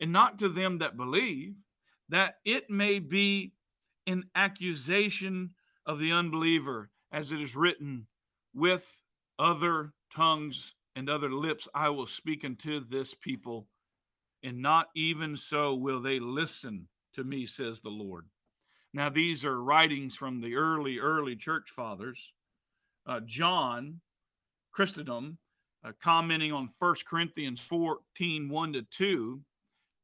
and 0.02 0.12
not 0.12 0.40
to 0.40 0.50
them 0.50 0.80
that 0.80 0.98
believe, 0.98 1.56
that 2.10 2.36
it 2.44 2.70
may 2.70 3.00
be 3.00 3.54
an 4.08 4.26
accusation 4.36 5.52
of 5.86 6.00
the 6.00 6.12
unbeliever, 6.12 6.90
as 7.14 7.32
it 7.32 7.40
is 7.40 7.56
written, 7.56 8.08
with 8.54 9.04
other 9.40 9.94
tongues 10.14 10.76
and 10.98 11.10
other 11.10 11.32
lips 11.32 11.70
I 11.74 11.88
will 11.92 12.08
speak 12.08 12.44
unto 12.44 12.82
this 12.90 13.14
people, 13.14 13.70
and 14.44 14.62
not 14.62 14.90
even 14.98 15.38
so 15.38 15.74
will 15.74 16.02
they 16.02 16.20
listen 16.20 16.90
to 17.14 17.24
me, 17.24 17.46
says 17.48 17.80
the 17.80 17.88
Lord. 17.88 18.26
Now, 18.94 19.10
these 19.10 19.46
are 19.46 19.64
writings 19.64 20.18
from 20.18 20.42
the 20.42 20.56
early, 20.56 21.00
early 21.00 21.38
church 21.38 21.70
fathers. 21.70 22.20
Uh, 23.06 23.22
John 23.26 24.02
Chrysostom, 24.74 25.38
uh, 25.84 25.92
commenting 26.02 26.52
on 26.52 26.70
1 26.80 26.96
Corinthians 27.08 27.60
14 27.60 28.50
1 28.50 28.74
to 28.74 28.82
2, 28.84 29.42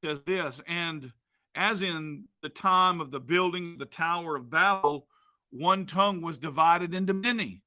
says 0.03 0.21
this 0.25 0.62
And 0.67 1.12
as 1.55 1.81
in 1.81 2.25
the 2.41 2.50
time 2.50 3.01
of 3.01 3.12
the 3.12 3.19
building 3.19 3.77
the 3.77 3.86
Tower 3.86 4.36
of 4.36 4.50
Babel, 4.50 5.07
one 5.51 5.86
tongue 5.86 6.21
was 6.21 6.38
divided 6.38 6.93
into 6.93 7.13
many. 7.13 7.62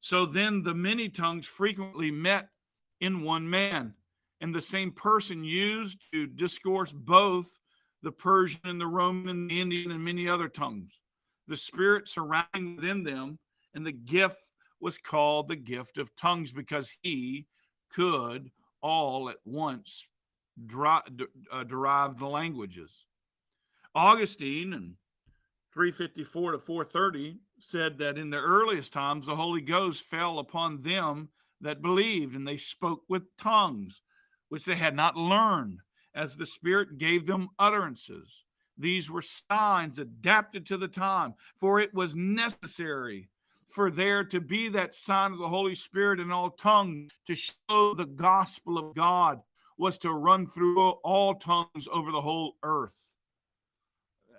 So 0.00 0.26
then 0.26 0.62
the 0.62 0.74
many 0.74 1.08
tongues 1.08 1.46
frequently 1.46 2.10
met 2.10 2.48
in 3.00 3.22
one 3.22 3.48
man, 3.48 3.94
and 4.40 4.54
the 4.54 4.60
same 4.60 4.92
person 4.92 5.44
used 5.44 5.98
to 6.12 6.26
discourse 6.26 6.92
both 6.92 7.60
the 8.02 8.12
Persian 8.12 8.60
and 8.64 8.80
the 8.80 8.86
Roman 8.86 9.28
and 9.28 9.50
the 9.50 9.60
Indian 9.60 9.90
and 9.90 10.04
many 10.04 10.28
other 10.28 10.48
tongues. 10.48 10.92
The 11.48 11.56
spirit 11.56 12.08
surrounding 12.08 12.76
within 12.76 13.02
them, 13.02 13.38
and 13.74 13.84
the 13.84 13.92
gift 13.92 14.38
was 14.80 14.98
called 14.98 15.48
the 15.48 15.56
gift 15.56 15.98
of 15.98 16.14
tongues 16.16 16.52
because 16.52 16.90
he 17.02 17.46
could 17.90 18.50
all 18.80 19.28
at 19.28 19.38
once 19.44 20.06
derive, 20.66 21.02
uh, 21.52 21.64
derive 21.64 22.18
the 22.18 22.26
languages. 22.26 23.06
Augustine 23.94 24.72
in 24.72 24.94
354 25.72 26.52
to 26.52 26.58
430 26.58 27.38
said 27.60 27.98
that 27.98 28.18
in 28.18 28.30
the 28.30 28.38
earliest 28.38 28.92
times 28.92 29.26
the 29.26 29.36
Holy 29.36 29.60
Ghost 29.60 30.04
fell 30.04 30.38
upon 30.38 30.80
them 30.82 31.28
that 31.60 31.82
believed, 31.82 32.36
and 32.36 32.46
they 32.46 32.56
spoke 32.56 33.02
with 33.08 33.36
tongues 33.36 34.00
which 34.48 34.64
they 34.64 34.76
had 34.76 34.94
not 34.94 35.16
learned 35.16 35.80
as 36.14 36.36
the 36.36 36.46
Spirit 36.46 36.98
gave 36.98 37.26
them 37.26 37.48
utterances. 37.58 38.44
These 38.76 39.10
were 39.10 39.22
signs 39.22 39.98
adapted 39.98 40.66
to 40.66 40.76
the 40.76 40.88
time, 40.88 41.34
for 41.56 41.80
it 41.80 41.92
was 41.92 42.14
necessary 42.14 43.28
for 43.68 43.90
there 43.90 44.24
to 44.24 44.40
be 44.40 44.68
that 44.70 44.94
sign 44.94 45.32
of 45.32 45.38
the 45.38 45.48
Holy 45.48 45.74
Spirit 45.74 46.20
in 46.20 46.32
all 46.32 46.50
tongues 46.50 47.12
to 47.26 47.34
show 47.34 47.94
the 47.94 48.06
gospel 48.06 48.78
of 48.78 48.94
God 48.94 49.40
was 49.76 49.98
to 49.98 50.12
run 50.12 50.46
through 50.46 50.90
all 51.04 51.34
tongues 51.34 51.86
over 51.92 52.10
the 52.10 52.20
whole 52.20 52.54
earth. 52.62 52.98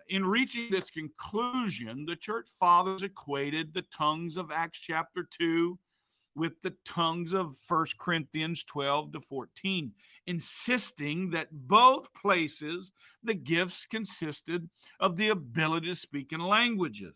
In 0.10 0.26
reaching 0.26 0.70
this 0.72 0.90
conclusion, 0.90 2.06
the 2.06 2.16
church 2.16 2.50
fathers 2.60 3.04
equated 3.04 3.74
the 3.74 3.86
tongues 3.96 4.38
of 4.38 4.52
Acts 4.52 4.80
chapter 4.80 5.28
2 5.38 5.78
with 6.36 6.54
the 6.64 6.74
tongues 6.84 7.34
of 7.34 7.56
1 7.68 7.86
Corinthians 8.00 8.64
12 8.64 9.14
to 9.14 9.22
14, 9.22 9.92
insisting 10.26 11.30
that 11.30 11.48
both 11.52 12.12
places 12.14 12.92
the 13.24 13.34
gifts 13.34 13.86
consisted 13.86 14.68
of 15.00 15.18
the 15.18 15.30
ability 15.30 15.88
to 15.88 15.96
speak 15.96 16.32
in 16.32 16.40
languages. 16.40 17.16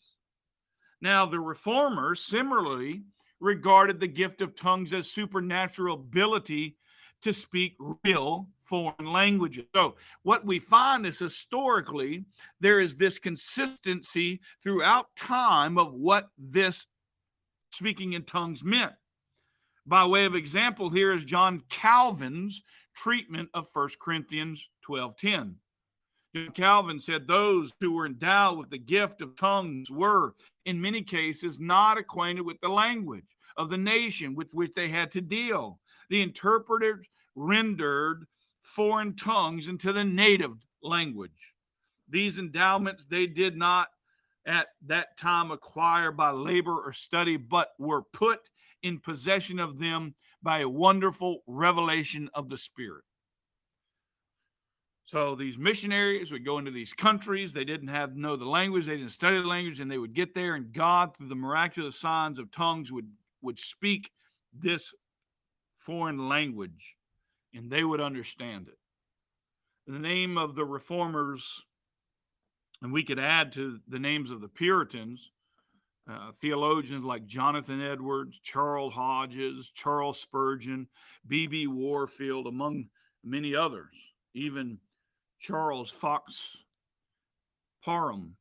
Now, 1.03 1.25
the 1.25 1.41
reformers 1.41 2.21
similarly 2.21 3.03
regarded 3.41 3.99
the 3.99 4.07
gift 4.07 4.41
of 4.41 4.55
tongues 4.55 4.93
as 4.93 5.11
supernatural 5.11 5.95
ability 5.95 6.77
to 7.23 7.33
speak 7.33 7.75
real 8.05 8.47
foreign 8.61 9.11
languages. 9.11 9.65
So, 9.75 9.95
what 10.21 10.45
we 10.45 10.59
find 10.59 11.05
is 11.05 11.19
historically 11.19 12.23
there 12.61 12.79
is 12.79 12.95
this 12.95 13.19
consistency 13.19 14.39
throughout 14.61 15.13
time 15.17 15.77
of 15.77 15.93
what 15.93 16.29
this 16.37 16.87
speaking 17.73 18.13
in 18.13 18.23
tongues 18.23 18.63
meant. 18.63 18.93
By 19.85 20.05
way 20.05 20.23
of 20.23 20.35
example, 20.35 20.89
here 20.89 21.13
is 21.13 21.25
John 21.25 21.63
Calvin's 21.69 22.63
treatment 22.95 23.49
of 23.53 23.67
1 23.73 23.89
Corinthians 23.99 24.69
12:10. 24.87 25.55
Calvin 26.53 26.99
said 26.99 27.27
those 27.27 27.71
who 27.79 27.91
were 27.91 28.05
endowed 28.05 28.57
with 28.57 28.69
the 28.69 28.77
gift 28.77 29.21
of 29.21 29.35
tongues 29.35 29.89
were, 29.91 30.33
in 30.65 30.81
many 30.81 31.01
cases, 31.01 31.59
not 31.59 31.97
acquainted 31.97 32.41
with 32.41 32.59
the 32.61 32.69
language 32.69 33.37
of 33.57 33.69
the 33.69 33.77
nation 33.77 34.35
with 34.35 34.53
which 34.53 34.71
they 34.75 34.87
had 34.87 35.11
to 35.11 35.21
deal. 35.21 35.79
The 36.09 36.21
interpreters 36.21 37.05
rendered 37.35 38.25
foreign 38.61 39.15
tongues 39.15 39.67
into 39.67 39.93
the 39.93 40.03
native 40.03 40.55
language. 40.81 41.53
These 42.09 42.39
endowments 42.39 43.05
they 43.05 43.27
did 43.27 43.55
not 43.55 43.89
at 44.45 44.67
that 44.87 45.17
time 45.17 45.51
acquire 45.51 46.11
by 46.11 46.31
labor 46.31 46.79
or 46.81 46.93
study, 46.93 47.37
but 47.37 47.73
were 47.77 48.01
put 48.01 48.39
in 48.81 48.99
possession 48.99 49.59
of 49.59 49.77
them 49.77 50.13
by 50.41 50.59
a 50.59 50.69
wonderful 50.69 51.43
revelation 51.47 52.29
of 52.33 52.49
the 52.49 52.57
Spirit. 52.57 53.03
So 55.05 55.35
these 55.35 55.57
missionaries 55.57 56.31
would 56.31 56.45
go 56.45 56.57
into 56.57 56.71
these 56.71 56.93
countries. 56.93 57.51
They 57.51 57.65
didn't 57.65 57.89
have 57.89 58.15
know 58.15 58.35
the 58.35 58.45
language. 58.45 58.85
They 58.85 58.97
didn't 58.97 59.11
study 59.11 59.37
the 59.37 59.47
language, 59.47 59.79
and 59.79 59.91
they 59.91 59.97
would 59.97 60.13
get 60.13 60.33
there, 60.33 60.55
and 60.55 60.71
God, 60.71 61.15
through 61.15 61.27
the 61.27 61.35
miraculous 61.35 61.99
signs 61.99 62.39
of 62.39 62.51
tongues, 62.51 62.91
would 62.91 63.09
would 63.41 63.59
speak 63.59 64.09
this 64.53 64.93
foreign 65.75 66.29
language, 66.29 66.95
and 67.53 67.69
they 67.69 67.83
would 67.83 67.99
understand 67.99 68.67
it. 68.69 68.77
The 69.85 69.99
name 69.99 70.37
of 70.37 70.55
the 70.55 70.63
reformers, 70.63 71.45
and 72.81 72.93
we 72.93 73.03
could 73.03 73.19
add 73.19 73.51
to 73.53 73.79
the 73.89 73.99
names 73.99 74.31
of 74.31 74.39
the 74.39 74.47
Puritans, 74.47 75.31
uh, 76.09 76.31
theologians 76.41 77.03
like 77.03 77.25
Jonathan 77.25 77.81
Edwards, 77.81 78.39
Charles 78.39 78.93
Hodges, 78.93 79.71
Charles 79.73 80.19
Spurgeon, 80.19 80.87
B.B. 81.27 81.67
Warfield, 81.67 82.47
among 82.47 82.85
many 83.23 83.55
others, 83.55 83.93
even 84.33 84.77
Charles 85.43 85.91
Fox 85.91 86.55
Parham, 87.83 88.37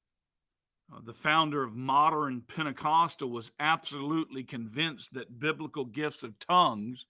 uh, 0.95 1.01
the 1.05 1.13
founder 1.13 1.65
of 1.65 1.75
modern 1.75 2.43
Pentecostal, 2.43 3.29
was 3.29 3.51
absolutely 3.59 4.45
convinced 4.45 5.13
that 5.13 5.41
biblical 5.41 5.85
gifts 5.85 6.23
of 6.23 6.39
tongues 6.39 7.05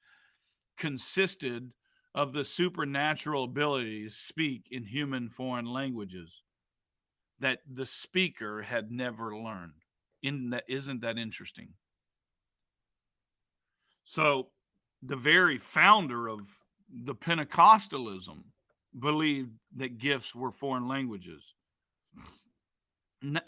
consisted 0.78 1.70
of 2.14 2.32
the 2.32 2.42
supernatural 2.42 3.44
ability 3.44 4.04
to 4.04 4.10
speak 4.10 4.68
in 4.70 4.82
human 4.82 5.28
foreign 5.28 5.66
languages 5.66 6.30
that 7.40 7.58
the 7.70 7.84
speaker 7.84 8.62
had 8.62 8.90
never 8.90 9.36
learned. 9.36 9.72
Isn't 10.22 10.50
that, 10.50 10.64
isn't 10.68 11.02
that 11.02 11.18
interesting? 11.18 11.68
So, 14.04 14.48
the 15.02 15.16
very 15.16 15.58
founder 15.58 16.28
of 16.28 16.46
the 17.04 17.14
Pentecostalism 17.14 18.44
believed 18.98 19.50
that 19.76 19.98
gifts 19.98 20.34
were 20.34 20.50
foreign 20.50 20.88
languages. 20.88 21.42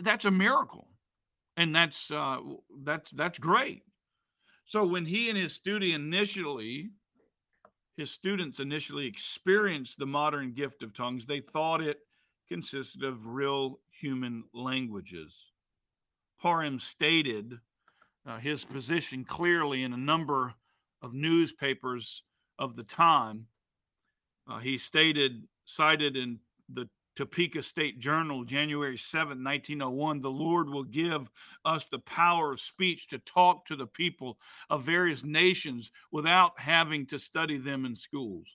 That's 0.00 0.24
a 0.24 0.30
miracle, 0.30 0.88
and 1.56 1.74
that's 1.74 2.10
uh, 2.10 2.38
that's 2.84 3.10
that's 3.10 3.38
great. 3.38 3.82
So 4.66 4.86
when 4.86 5.04
he 5.04 5.28
and 5.28 5.36
his 5.36 5.52
student 5.52 5.92
initially, 5.92 6.90
his 7.96 8.10
students 8.10 8.60
initially 8.60 9.06
experienced 9.06 9.98
the 9.98 10.06
modern 10.06 10.52
gift 10.52 10.82
of 10.82 10.94
tongues, 10.94 11.26
they 11.26 11.40
thought 11.40 11.82
it 11.82 11.98
consisted 12.48 13.02
of 13.02 13.26
real 13.26 13.80
human 13.90 14.44
languages. 14.52 15.34
Parham 16.40 16.78
stated 16.78 17.58
uh, 18.26 18.38
his 18.38 18.64
position 18.64 19.24
clearly 19.24 19.82
in 19.82 19.92
a 19.92 19.98
number 19.98 20.54
of 21.02 21.14
newspapers 21.14 22.22
of 22.58 22.76
the 22.76 22.84
time. 22.84 23.46
Uh, 24.48 24.58
he 24.58 24.76
stated, 24.76 25.46
cited 25.64 26.16
in 26.16 26.38
the 26.68 26.88
Topeka 27.16 27.62
State 27.62 28.00
Journal, 28.00 28.44
January 28.44 28.98
7, 28.98 29.42
1901, 29.42 30.20
the 30.20 30.30
Lord 30.30 30.68
will 30.68 30.84
give 30.84 31.30
us 31.64 31.84
the 31.84 32.00
power 32.00 32.52
of 32.52 32.60
speech 32.60 33.08
to 33.08 33.18
talk 33.18 33.66
to 33.66 33.76
the 33.76 33.86
people 33.86 34.38
of 34.68 34.82
various 34.82 35.22
nations 35.22 35.92
without 36.10 36.58
having 36.58 37.06
to 37.06 37.18
study 37.18 37.56
them 37.56 37.84
in 37.84 37.94
schools. 37.94 38.46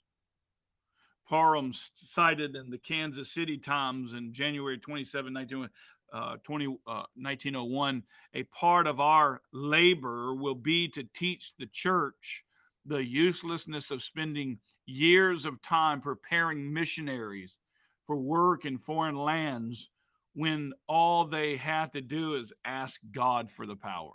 Parham 1.27 1.71
cited 1.73 2.55
in 2.55 2.69
the 2.69 2.77
Kansas 2.77 3.31
City 3.31 3.57
Times 3.57 4.13
in 4.13 4.33
January 4.33 4.77
27, 4.77 5.33
1901, 5.33 5.69
uh, 6.11 6.37
20, 6.43 6.65
uh, 6.87 7.05
1901, 7.15 8.03
a 8.33 8.43
part 8.43 8.87
of 8.87 8.99
our 8.99 9.41
labor 9.53 10.33
will 10.33 10.55
be 10.55 10.87
to 10.87 11.03
teach 11.13 11.53
the 11.59 11.67
church 11.67 12.43
the 12.85 12.97
uselessness 12.97 13.91
of 13.91 14.01
spending 14.01 14.57
years 14.89 15.45
of 15.45 15.61
time 15.61 16.01
preparing 16.01 16.73
missionaries 16.73 17.57
for 18.05 18.17
work 18.17 18.65
in 18.65 18.77
foreign 18.77 19.15
lands 19.15 19.89
when 20.33 20.73
all 20.87 21.25
they 21.25 21.57
have 21.57 21.91
to 21.91 22.01
do 22.01 22.35
is 22.35 22.53
ask 22.65 22.99
God 23.11 23.51
for 23.51 23.65
the 23.65 23.75
power. 23.75 24.13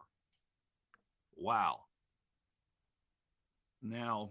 Wow. 1.36 1.80
Now, 3.82 4.30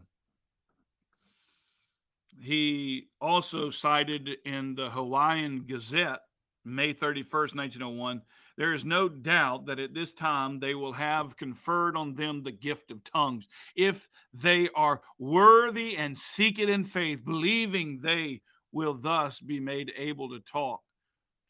he 2.41 3.07
also 3.21 3.69
cited 3.69 4.29
in 4.45 4.75
the 4.75 4.89
Hawaiian 4.89 5.65
Gazette 5.67 6.21
May 6.65 6.93
31st, 6.93 7.55
1901, 7.55 8.21
there 8.57 8.73
is 8.73 8.85
no 8.85 9.09
doubt 9.09 9.65
that 9.65 9.79
at 9.79 9.93
this 9.93 10.13
time 10.13 10.59
they 10.59 10.75
will 10.75 10.93
have 10.93 11.37
conferred 11.37 11.97
on 11.97 12.13
them 12.13 12.43
the 12.43 12.51
gift 12.51 12.91
of 12.91 13.03
tongues. 13.03 13.47
If 13.75 14.07
they 14.33 14.69
are 14.75 15.01
worthy 15.17 15.97
and 15.97 16.17
seek 16.17 16.59
it 16.59 16.69
in 16.69 16.83
faith, 16.83 17.25
believing 17.25 17.99
they 17.99 18.41
will 18.71 18.93
thus 18.93 19.39
be 19.39 19.59
made 19.59 19.91
able 19.97 20.29
to 20.29 20.39
talk 20.39 20.81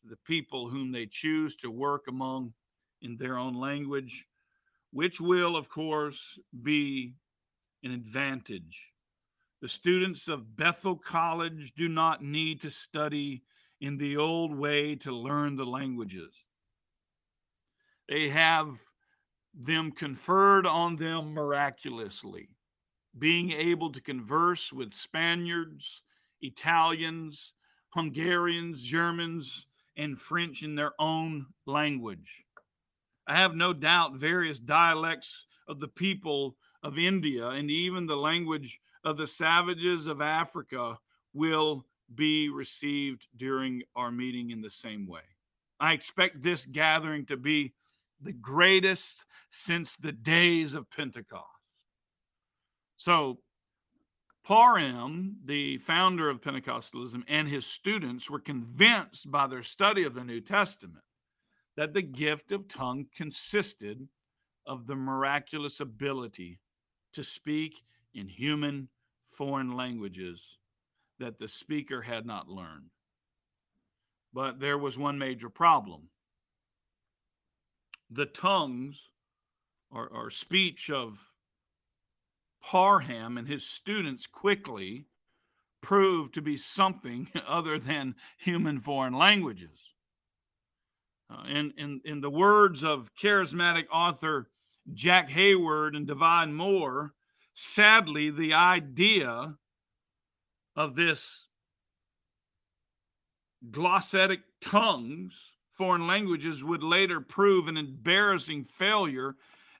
to 0.01 0.09
the 0.09 0.17
people 0.25 0.69
whom 0.69 0.91
they 0.91 1.05
choose 1.05 1.55
to 1.57 1.69
work 1.69 2.03
among 2.07 2.53
in 3.01 3.17
their 3.17 3.37
own 3.37 3.53
language, 3.53 4.25
which 4.91 5.19
will, 5.19 5.57
of 5.57 5.69
course, 5.69 6.39
be 6.61 7.15
an 7.83 7.91
advantage. 7.91 8.91
The 9.61 9.67
students 9.67 10.27
of 10.29 10.55
Bethel 10.55 10.95
College 10.95 11.73
do 11.75 11.89
not 11.89 12.23
need 12.23 12.61
to 12.61 12.69
study 12.69 13.43
in 13.81 13.97
the 13.97 14.17
old 14.17 14.55
way 14.55 14.95
to 14.95 15.11
learn 15.11 15.55
the 15.55 15.65
languages. 15.65 16.33
They 18.09 18.29
have 18.29 18.79
them 19.53 19.91
conferred 19.91 20.65
on 20.65 20.95
them 20.95 21.33
miraculously, 21.33 22.49
being 23.17 23.51
able 23.51 23.91
to 23.91 24.01
converse 24.01 24.73
with 24.73 24.93
Spaniards, 24.93 26.01
Italians, 26.41 27.53
Hungarians, 27.89 28.81
Germans, 28.81 29.67
and 29.95 30.19
French 30.19 30.63
in 30.63 30.75
their 30.75 30.93
own 30.99 31.45
language. 31.65 32.45
I 33.27 33.35
have 33.35 33.55
no 33.55 33.71
doubt 33.73 34.15
various 34.15 34.59
dialects 34.59 35.45
of 35.67 35.79
the 35.79 35.87
people 35.87 36.57
of 36.81 36.97
India 36.97 37.47
and 37.49 37.71
even 37.71 38.05
the 38.05 38.17
language 38.17 38.79
of 39.05 39.17
the 39.17 39.27
savages 39.27 40.07
of 40.07 40.19
Africa 40.21 40.97
will 41.33 41.85
be 42.15 42.49
received 42.49 43.27
during 43.37 43.83
our 43.95 44.11
meeting 44.11 44.51
in 44.51 44.61
the 44.61 44.69
same 44.69 45.07
way. 45.07 45.21
I 45.79 45.93
expect 45.93 46.41
this 46.41 46.65
gathering 46.65 47.25
to 47.27 47.37
be 47.37 47.73
the 48.23 48.33
greatest 48.33 49.25
since 49.49 49.95
the 49.95 50.11
days 50.11 50.73
of 50.73 50.89
Pentecost. 50.89 51.47
So, 52.97 53.39
Parham, 54.43 55.37
the 55.45 55.77
founder 55.77 56.29
of 56.29 56.41
Pentecostalism, 56.41 57.23
and 57.27 57.47
his 57.47 57.65
students 57.65 58.29
were 58.29 58.39
convinced 58.39 59.31
by 59.31 59.47
their 59.47 59.63
study 59.63 60.03
of 60.03 60.13
the 60.13 60.23
New 60.23 60.41
Testament 60.41 61.03
that 61.77 61.93
the 61.93 62.01
gift 62.01 62.51
of 62.51 62.67
tongue 62.67 63.05
consisted 63.15 64.07
of 64.65 64.85
the 64.85 64.95
miraculous 64.95 65.79
ability 65.79 66.59
to 67.13 67.23
speak 67.23 67.83
in 68.13 68.27
human 68.27 68.89
foreign 69.27 69.75
languages 69.75 70.57
that 71.19 71.39
the 71.39 71.47
speaker 71.47 72.01
had 72.01 72.25
not 72.25 72.49
learned. 72.49 72.89
But 74.33 74.59
there 74.59 74.77
was 74.77 74.97
one 74.97 75.17
major 75.17 75.49
problem. 75.49 76.09
The 78.13 78.25
tongues 78.25 78.99
or, 79.91 80.07
or 80.07 80.29
speech 80.29 80.89
of 80.89 81.19
Parham 82.61 83.37
and 83.37 83.47
his 83.47 83.65
students 83.65 84.27
quickly 84.27 85.05
proved 85.81 86.33
to 86.33 86.41
be 86.41 86.57
something 86.57 87.27
other 87.47 87.79
than 87.79 88.15
human 88.37 88.79
foreign 88.79 89.13
languages. 89.13 89.77
Uh, 91.29 91.43
in, 91.47 91.73
in, 91.77 92.01
in 92.05 92.21
the 92.21 92.29
words 92.29 92.83
of 92.83 93.09
charismatic 93.19 93.85
author 93.91 94.49
Jack 94.93 95.29
Hayford 95.29 95.95
and 95.95 96.05
David 96.05 96.53
Moore, 96.53 97.13
sadly, 97.53 98.29
the 98.29 98.53
idea 98.53 99.55
of 100.75 100.95
this 100.95 101.47
glossatic 103.71 104.39
tongues, 104.61 105.33
foreign 105.73 106.07
languages, 106.07 106.63
would 106.63 106.83
later 106.83 107.19
prove 107.19 107.67
an 107.67 107.77
embarrassing 107.77 108.63
failure 108.63 109.35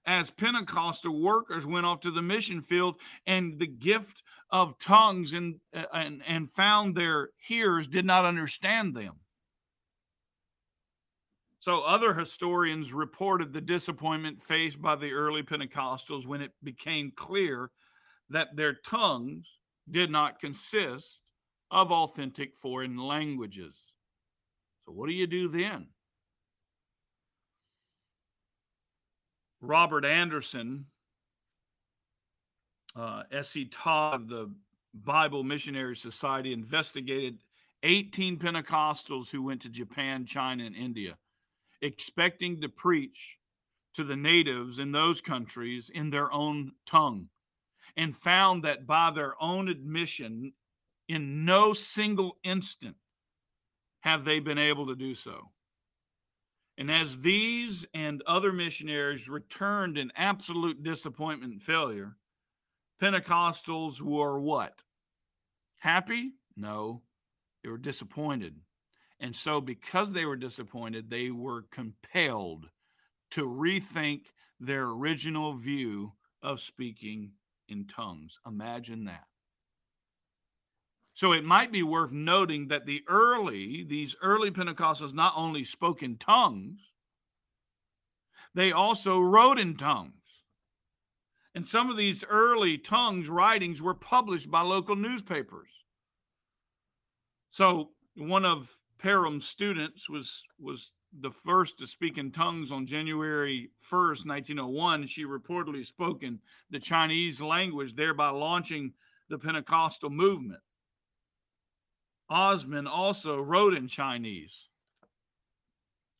as 0.05 0.29
Pentecostal 0.29 1.21
workers 1.21 1.65
went 1.65 1.85
off 1.85 2.01
to 2.01 2.11
the 2.11 2.21
mission 2.21 2.61
field 2.61 2.95
and 3.25 3.57
the 3.57 3.67
gift 3.67 4.23
of 4.49 4.77
tongues 4.79 5.33
and, 5.33 5.55
uh, 5.73 5.83
and, 5.93 6.21
and 6.27 6.51
found 6.51 6.95
their 6.95 7.29
hearers 7.37 7.87
did 7.87 8.05
not 8.05 8.25
understand 8.25 8.95
them. 8.95 9.13
So, 11.59 11.79
other 11.79 12.13
historians 12.13 12.91
reported 12.91 13.53
the 13.53 13.61
disappointment 13.61 14.43
faced 14.43 14.81
by 14.81 14.97
the 14.97 15.13
early 15.13 15.43
Pentecostals 15.43 16.27
when 16.27 16.41
it 16.41 16.51
became 16.61 17.13
clear 17.15 17.71
that 18.29 18.49
their 18.55 18.73
tongues 18.73 19.47
did 19.89 20.11
not 20.11 20.41
consist 20.41 21.21
of 21.71 21.91
authentic 21.91 22.55
foreign 22.57 22.97
languages. 22.97 23.75
So, 24.85 24.91
what 24.91 25.07
do 25.07 25.13
you 25.13 25.27
do 25.27 25.47
then? 25.47 25.87
Robert 29.61 30.03
Anderson, 30.03 30.85
uh, 32.95 33.23
S.C. 33.31 33.65
Todd 33.65 34.23
of 34.23 34.27
the 34.27 34.53
Bible 34.93 35.43
Missionary 35.43 35.95
Society, 35.95 36.51
investigated 36.51 37.37
18 37.83 38.37
Pentecostals 38.39 39.29
who 39.29 39.41
went 39.41 39.61
to 39.61 39.69
Japan, 39.69 40.25
China, 40.25 40.65
and 40.65 40.75
India, 40.75 41.17
expecting 41.81 42.59
to 42.61 42.69
preach 42.69 43.37
to 43.95 44.03
the 44.03 44.15
natives 44.15 44.79
in 44.79 44.91
those 44.91 45.21
countries 45.21 45.89
in 45.93 46.09
their 46.09 46.31
own 46.31 46.73
tongue 46.85 47.29
and 47.95 48.17
found 48.17 48.63
that 48.63 48.87
by 48.87 49.11
their 49.11 49.41
own 49.41 49.69
admission, 49.69 50.51
in 51.09 51.45
no 51.45 51.73
single 51.73 52.37
instant 52.43 52.95
have 54.03 54.25
they 54.25 54.39
been 54.39 54.57
able 54.57 54.87
to 54.87 54.95
do 54.95 55.15
so. 55.15 55.49
And 56.77 56.91
as 56.91 57.17
these 57.19 57.85
and 57.93 58.21
other 58.27 58.51
missionaries 58.51 59.29
returned 59.29 59.97
in 59.97 60.11
absolute 60.17 60.83
disappointment 60.83 61.53
and 61.53 61.61
failure, 61.61 62.17
Pentecostals 63.01 64.01
were 64.01 64.39
what? 64.39 64.83
Happy? 65.77 66.33
No, 66.57 67.01
they 67.63 67.69
were 67.69 67.77
disappointed. 67.77 68.55
And 69.21 69.33
so, 69.33 69.61
because 69.61 70.11
they 70.11 70.25
were 70.25 70.35
disappointed, 70.35 71.09
they 71.09 71.29
were 71.29 71.65
compelled 71.71 72.67
to 73.31 73.45
rethink 73.45 74.25
their 74.59 74.83
original 74.83 75.53
view 75.53 76.11
of 76.41 76.59
speaking 76.59 77.31
in 77.69 77.87
tongues. 77.87 78.37
Imagine 78.45 79.05
that. 79.05 79.23
So 81.13 81.31
it 81.31 81.43
might 81.43 81.71
be 81.71 81.83
worth 81.83 82.11
noting 82.11 82.69
that 82.69 82.85
the 82.85 83.03
early, 83.07 83.85
these 83.87 84.15
early 84.21 84.49
Pentecostals 84.49 85.13
not 85.13 85.33
only 85.35 85.63
spoke 85.63 86.01
in 86.01 86.17
tongues, 86.17 86.79
they 88.55 88.71
also 88.71 89.19
wrote 89.19 89.59
in 89.59 89.77
tongues. 89.77 90.13
And 91.55 91.67
some 91.67 91.89
of 91.91 91.97
these 91.97 92.23
early 92.27 92.79
tongues 92.79 93.27
writings 93.27 93.81
were 93.81 93.93
published 93.93 94.49
by 94.49 94.61
local 94.61 94.95
newspapers. 94.95 95.69
So 97.51 97.91
one 98.15 98.45
of 98.45 98.69
Parham's 98.97 99.47
students 99.47 100.09
was 100.09 100.43
was 100.59 100.91
the 101.19 101.29
first 101.29 101.77
to 101.77 101.85
speak 101.85 102.17
in 102.17 102.31
tongues 102.31 102.71
on 102.71 102.87
January 102.87 103.69
1st, 103.91 104.25
1901. 104.25 105.05
She 105.05 105.25
reportedly 105.25 105.85
spoke 105.85 106.23
in 106.23 106.39
the 106.71 106.79
Chinese 106.79 107.39
language, 107.39 107.95
thereby 107.95 108.29
launching 108.29 108.93
the 109.29 109.37
Pentecostal 109.37 110.09
movement. 110.09 110.61
Ozman 112.33 112.87
also 112.87 113.39
wrote 113.39 113.75
in 113.75 113.87
Chinese. 113.87 114.53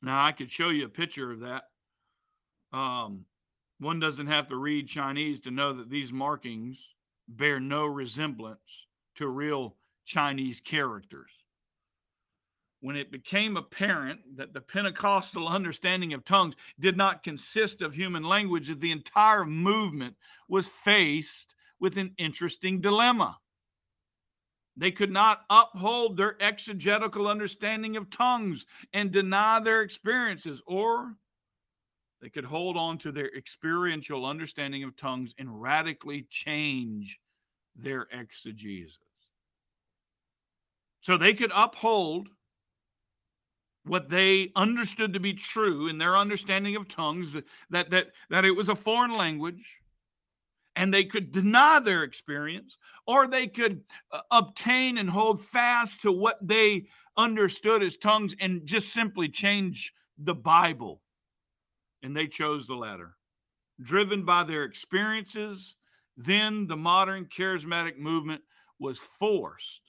Now, 0.02 0.24
I 0.24 0.32
could 0.32 0.50
show 0.50 0.70
you 0.70 0.86
a 0.86 0.90
picture 0.90 1.32
of 1.32 1.40
that. 1.40 1.64
Um, 2.72 3.26
one 3.80 4.00
doesn't 4.00 4.28
have 4.28 4.48
to 4.50 4.56
read 4.56 4.88
Chinese 4.88 5.40
to 5.42 5.52
know 5.52 5.74
that 5.74 5.90
these 5.90 6.14
markings 6.14 6.78
bear 7.28 7.60
no 7.60 7.86
resemblance 7.86 8.60
to 9.16 9.28
real 9.28 9.76
Chinese 10.06 10.60
characters. 10.60 11.32
When 12.82 12.96
it 12.98 13.12
became 13.12 13.56
apparent 13.56 14.20
that 14.36 14.54
the 14.54 14.62
Pentecostal 14.62 15.48
understanding 15.48 16.14
of 16.14 16.26
tongues 16.26 16.56
did 16.80 16.98
not 16.98 17.24
consist 17.24 17.82
of 17.82 17.96
human 17.96 18.24
language, 18.24 18.78
the 18.80 18.92
entire 18.92 19.46
movement 19.46 20.16
was 20.50 20.68
faced 20.68 21.56
with 21.80 21.98
an 21.98 22.14
interesting 22.18 22.82
dilemma. 22.82 23.38
They 24.76 24.92
could 24.92 25.12
not 25.12 25.42
uphold 25.50 26.18
their 26.18 26.42
exegetical 26.42 27.28
understanding 27.28 27.96
of 27.96 28.10
tongues 28.10 28.66
and 28.92 29.12
deny 29.12 29.60
their 29.60 29.82
experiences, 29.82 30.62
or 30.66 31.16
they 32.22 32.30
could 32.30 32.46
hold 32.46 32.76
on 32.76 32.98
to 33.00 33.12
their 33.12 33.36
experiential 33.36 34.26
understanding 34.26 34.84
of 34.84 34.96
tongues 34.96 35.36
and 35.38 35.62
radically 35.62 36.26
change 36.30 37.20
their 37.76 38.08
exegesis. 38.12 38.98
So 41.02 41.18
they 41.18 41.34
could 41.34 41.52
uphold 41.54 42.30
what 43.86 44.10
they 44.10 44.52
understood 44.56 45.14
to 45.14 45.20
be 45.20 45.34
true 45.34 45.88
in 45.88 45.98
their 45.98 46.16
understanding 46.16 46.76
of 46.78 46.88
tongues 46.88 47.34
that 47.70 47.90
that 47.90 48.08
that 48.30 48.46
it 48.46 48.52
was 48.52 48.70
a 48.70 48.76
foreign 48.76 49.16
language 49.18 49.83
and 50.76 50.94
they 50.94 51.04
could 51.04 51.32
deny 51.32 51.80
their 51.80 52.04
experience 52.04 52.78
or 53.06 53.28
they 53.28 53.48
could 53.48 53.82
uh, 54.12 54.22
obtain 54.32 54.98
and 54.98 55.10
hold 55.10 55.44
fast 55.44 56.02
to 56.02 56.12
what 56.12 56.38
they 56.42 56.86
understood 57.18 57.84
as 57.84 57.98
tongues 57.98 58.36
and 58.40 58.66
just 58.66 58.94
simply 58.94 59.30
change 59.30 59.94
the 60.18 60.34
Bible. 60.34 61.02
And 62.02 62.16
they 62.16 62.28
chose 62.28 62.68
the 62.68 62.76
latter. 62.76 63.16
Driven 63.82 64.26
by 64.26 64.44
their 64.44 64.64
experiences, 64.64 65.76
then 66.18 66.68
the 66.68 66.78
modern 66.78 67.26
charismatic 67.26 67.98
movement 67.98 68.42
was 68.80 69.00
forced 69.00 69.82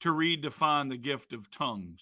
to 0.00 0.10
redefine 0.10 0.88
the 0.88 0.96
gift 0.96 1.32
of 1.32 1.50
tongues, 1.50 2.00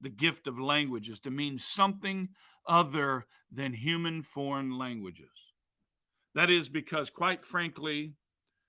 the 0.00 0.08
gift 0.08 0.46
of 0.46 0.58
languages, 0.58 1.20
to 1.20 1.30
mean 1.30 1.58
something 1.58 2.28
other 2.66 3.26
than 3.52 3.72
human 3.72 4.22
foreign 4.22 4.76
languages. 4.78 5.49
That 6.34 6.50
is 6.50 6.68
because, 6.68 7.10
quite 7.10 7.44
frankly, 7.44 8.14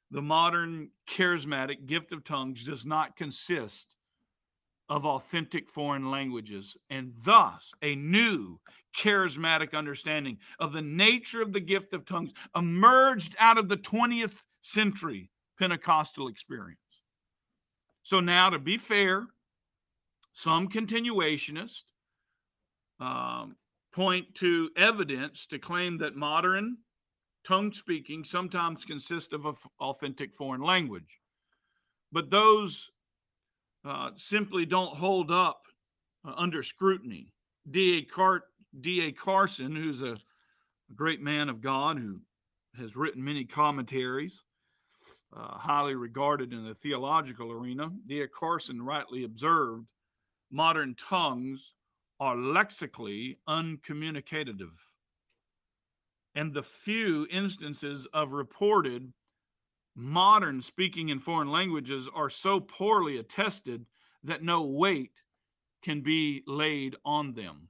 the 0.10 0.21
modern 0.21 0.89
charismatic 1.10 1.86
gift 1.86 2.12
of 2.12 2.24
tongues 2.24 2.63
does 2.63 2.86
not 2.86 3.15
consist 3.15 3.95
of 4.89 5.06
authentic 5.06 5.69
foreign 5.69 6.12
languages, 6.12 6.76
and 6.89 7.13
thus 7.24 7.71
a 7.82 7.95
new 7.95 8.60
charismatic 8.97 9.74
understanding 9.74 10.38
of 10.60 10.74
the 10.74 10.82
nature 10.82 11.41
of 11.41 11.54
the 11.54 11.62
gift 11.62 11.93
of 11.93 12.04
tongues 12.04 12.34
emerged 12.58 13.34
out 13.39 13.58
of 13.58 13.69
the 13.69 13.78
20th 13.78 14.41
century 14.62 15.30
Pentecostal 15.58 16.28
experience. 16.28 16.80
So, 18.04 18.19
now 18.19 18.50
to 18.50 18.60
be 18.60 18.78
fair, 18.78 19.28
some 20.34 20.67
continuationists 20.67 21.84
um, 23.00 23.56
point 23.93 24.36
to 24.36 24.69
evidence 24.76 25.45
to 25.47 25.60
claim 25.60 26.00
that 26.00 26.15
modern 26.15 26.78
tongue 27.46 27.74
speaking 27.74 28.24
sometimes 28.24 28.86
consists 28.86 29.34
of 29.34 29.46
an 29.46 29.56
authentic 29.80 30.34
foreign 30.34 30.62
language, 30.62 31.20
but 32.12 32.30
those 32.30 32.92
uh, 33.86 34.12
simply 34.16 34.66
don't 34.66 34.96
hold 34.96 35.32
up 35.32 35.62
uh, 36.26 36.34
under 36.38 36.62
scrutiny. 36.64 37.34
D.A. 37.70 38.04
Car- 38.04 38.46
D.A. 38.80 39.12
Carson, 39.12 39.76
who's 39.76 40.02
a 40.02 40.18
great 40.96 41.22
man 41.22 41.50
of 41.50 41.62
God 41.62 41.98
who 41.98 42.20
has 42.78 42.96
written 42.96 43.24
many 43.24 43.46
commentaries, 43.46 44.42
uh, 45.36 45.58
highly 45.58 45.96
regarded 45.96 46.54
in 46.54 46.66
the 46.66 46.76
theological 46.76 47.52
arena, 47.52 47.90
D.A. 48.08 48.28
Carson 48.28 48.82
rightly 48.82 49.24
observed 49.24 49.86
modern 50.52 50.96
tongues 50.96 51.74
are 52.20 52.36
lexically 52.36 53.38
uncommunicative 53.48 54.72
and 56.36 56.54
the 56.54 56.63
few 56.63 57.28
instances 57.30 58.08
of 58.13 58.32
reported 58.32 59.12
modern 59.96 60.62
speaking 60.62 61.10
in 61.10 61.20
foreign 61.20 61.52
languages 61.52 62.08
are 62.13 62.30
so 62.30 62.60
poorly 62.60 63.17
attested 63.17 63.86
that 64.24 64.44
no 64.44 64.63
weight 64.63 65.12
can 65.84 66.02
be 66.02 66.44
laid 66.48 66.96
on 67.04 67.34
them. 67.34 67.67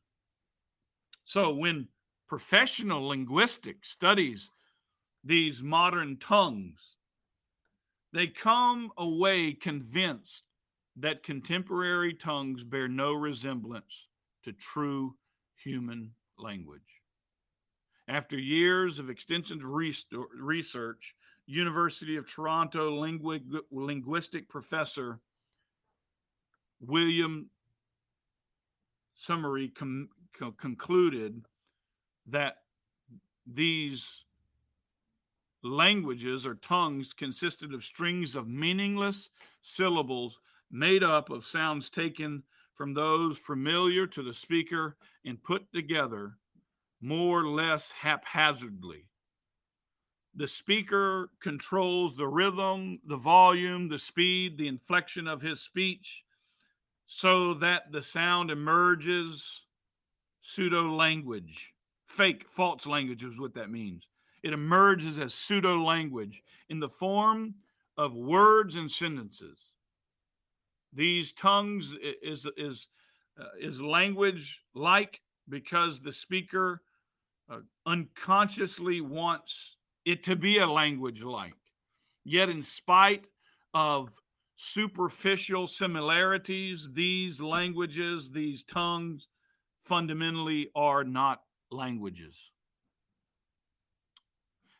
So, 1.25 1.51
when 1.51 1.87
professional 2.27 3.07
linguistics 3.07 3.89
studies 3.89 4.49
these 5.23 5.63
modern 5.63 6.17
tongues, 6.17 6.79
they 8.13 8.27
come 8.27 8.91
away 8.97 9.53
convinced 9.53 10.43
that 10.97 11.23
contemporary 11.23 12.13
tongues 12.13 12.63
bear 12.63 12.87
no 12.87 13.13
resemblance 13.13 14.07
to 14.43 14.51
true 14.51 15.15
human 15.55 16.11
language. 16.37 17.00
After 18.07 18.37
years 18.37 18.99
of 18.99 19.09
extensive 19.09 19.59
research, 19.63 21.15
University 21.45 22.17
of 22.17 22.29
Toronto 22.29 22.91
lingu- 23.01 23.61
linguistic 23.71 24.49
professor 24.49 25.19
William 26.79 27.49
Samarin 29.27 29.73
com- 29.75 30.09
co- 30.33 30.51
concluded 30.53 31.45
that 32.27 32.57
these 33.45 34.23
languages 35.63 36.45
or 36.45 36.55
tongues 36.55 37.13
consisted 37.13 37.73
of 37.73 37.83
strings 37.83 38.35
of 38.35 38.47
meaningless 38.47 39.29
syllables 39.61 40.39
made 40.71 41.03
up 41.03 41.29
of 41.29 41.45
sounds 41.45 41.89
taken 41.89 42.41
from 42.73 42.93
those 42.93 43.37
familiar 43.37 44.07
to 44.07 44.23
the 44.23 44.33
speaker 44.33 44.97
and 45.25 45.43
put 45.43 45.71
together 45.71 46.37
more 47.01 47.41
or 47.41 47.47
less 47.47 47.91
haphazardly. 47.91 49.05
The 50.35 50.47
speaker 50.47 51.29
controls 51.41 52.15
the 52.15 52.27
rhythm, 52.27 52.99
the 53.05 53.17
volume, 53.17 53.89
the 53.89 53.99
speed, 53.99 54.57
the 54.57 54.67
inflection 54.67 55.27
of 55.27 55.41
his 55.41 55.59
speech 55.59 56.23
so 57.13 57.53
that 57.55 57.91
the 57.91 58.01
sound 58.01 58.49
emerges 58.49 59.63
pseudo 60.41 60.95
language. 60.95 61.73
Fake, 62.07 62.45
false 62.49 62.85
language 62.85 63.25
is 63.25 63.37
what 63.37 63.53
that 63.55 63.69
means. 63.69 64.07
It 64.43 64.53
emerges 64.53 65.19
as 65.19 65.33
pseudo 65.33 65.83
language 65.83 66.41
in 66.69 66.79
the 66.79 66.89
form 66.89 67.55
of 67.97 68.13
words 68.13 68.75
and 68.75 68.89
sentences. 68.89 69.59
These 70.93 71.33
tongues 71.33 71.93
is 72.21 72.47
is 72.55 72.87
uh, 73.37 73.43
is 73.59 73.81
language 73.81 74.61
like 74.73 75.19
because 75.49 75.99
the 75.99 76.13
speaker 76.13 76.81
uh, 77.51 77.59
unconsciously 77.85 79.01
wants 79.01 79.75
it 80.05 80.23
to 80.23 80.35
be 80.35 80.59
a 80.59 80.67
language 80.67 81.21
like. 81.21 81.53
Yet, 82.23 82.49
in 82.49 82.63
spite 82.63 83.25
of 83.73 84.09
superficial 84.55 85.67
similarities, 85.67 86.87
these 86.93 87.41
languages, 87.41 88.29
these 88.29 88.63
tongues, 88.63 89.27
fundamentally 89.83 90.69
are 90.75 91.03
not 91.03 91.41
languages. 91.71 92.35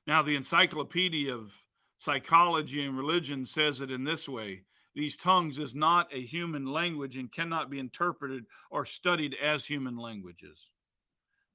Now, 0.08 0.22
the 0.22 0.36
Encyclopedia 0.36 1.34
of 1.34 1.52
Psychology 1.98 2.86
and 2.86 2.98
Religion 2.98 3.46
says 3.46 3.82
it 3.82 3.92
in 3.92 4.04
this 4.04 4.28
way 4.30 4.64
These 4.96 5.18
tongues 5.18 5.60
is 5.60 5.76
not 5.76 6.14
a 6.14 6.26
human 6.26 6.66
language 6.66 7.18
and 7.18 7.32
cannot 7.32 7.70
be 7.70 7.80
interpreted 7.80 8.46
or 8.70 8.86
studied 8.86 9.36
as 9.42 9.66
human 9.66 9.98
languages. 9.98 10.68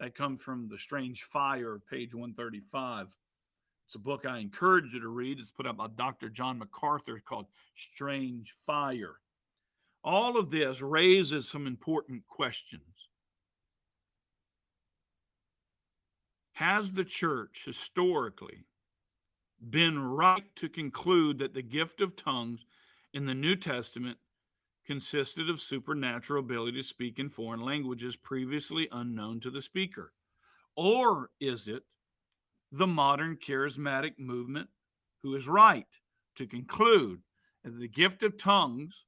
That 0.00 0.14
comes 0.14 0.40
from 0.40 0.68
The 0.68 0.78
Strange 0.78 1.22
Fire, 1.22 1.80
page 1.90 2.14
135. 2.14 3.09
It's 3.87 3.94
a 3.94 3.98
book 3.98 4.26
I 4.26 4.38
encourage 4.38 4.92
you 4.92 5.00
to 5.00 5.09
read. 5.09 5.38
It's 5.38 5.50
put 5.50 5.66
out 5.66 5.76
by 5.76 5.87
Dr. 5.96 6.28
John 6.28 6.59
MacArthur 6.59 7.22
called 7.24 7.46
Strange 7.74 8.54
Fire. 8.66 9.16
All 10.04 10.37
of 10.37 10.50
this 10.50 10.82
raises 10.82 11.48
some 11.48 11.66
important 11.66 12.26
questions. 12.26 12.82
Has 16.52 16.92
the 16.92 17.04
church 17.04 17.62
historically 17.64 18.64
been 19.70 19.98
right 19.98 20.44
to 20.56 20.68
conclude 20.68 21.38
that 21.38 21.54
the 21.54 21.62
gift 21.62 22.00
of 22.00 22.16
tongues 22.16 22.66
in 23.14 23.24
the 23.26 23.35
New 23.35 23.56
Testament 23.56 24.18
consisted 24.87 25.51
of 25.51 25.61
supernatural 25.61 26.40
ability 26.40 26.81
to 26.81 26.87
speak 26.87 27.18
in 27.18 27.29
foreign 27.29 27.61
languages 27.61 28.16
previously 28.16 28.88
unknown 28.92 29.40
to 29.40 29.51
the 29.51 29.62
speaker? 29.62 30.12
Or 30.77 31.31
is 31.40 31.68
it 31.68 31.83
the 32.72 32.87
modern 32.87 33.37
charismatic 33.37 34.18
movement 34.18 34.68
who 35.22 35.35
is 35.35 35.49
right 35.49 35.87
to 36.37 36.46
conclude 36.46 37.20
that 37.64 37.79
the 37.79 37.88
gift 37.88 38.22
of 38.22 38.38
tongues 38.38 39.05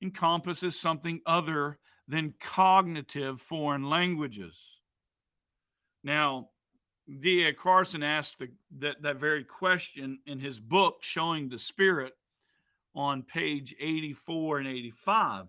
encompasses 0.00 0.78
something 0.78 1.20
other 1.26 1.78
than 2.08 2.34
cognitive 2.40 3.40
foreign 3.40 3.88
languages? 3.88 4.56
Now, 6.04 6.48
D.A. 7.20 7.52
Carson 7.52 8.02
asked 8.02 8.38
the, 8.38 8.48
that, 8.78 9.02
that 9.02 9.16
very 9.16 9.44
question 9.44 10.20
in 10.26 10.38
his 10.38 10.60
book, 10.60 10.98
Showing 11.00 11.48
the 11.48 11.58
Spirit, 11.58 12.14
on 12.94 13.22
page 13.22 13.74
84 13.80 14.58
and 14.58 14.68
85. 14.68 15.46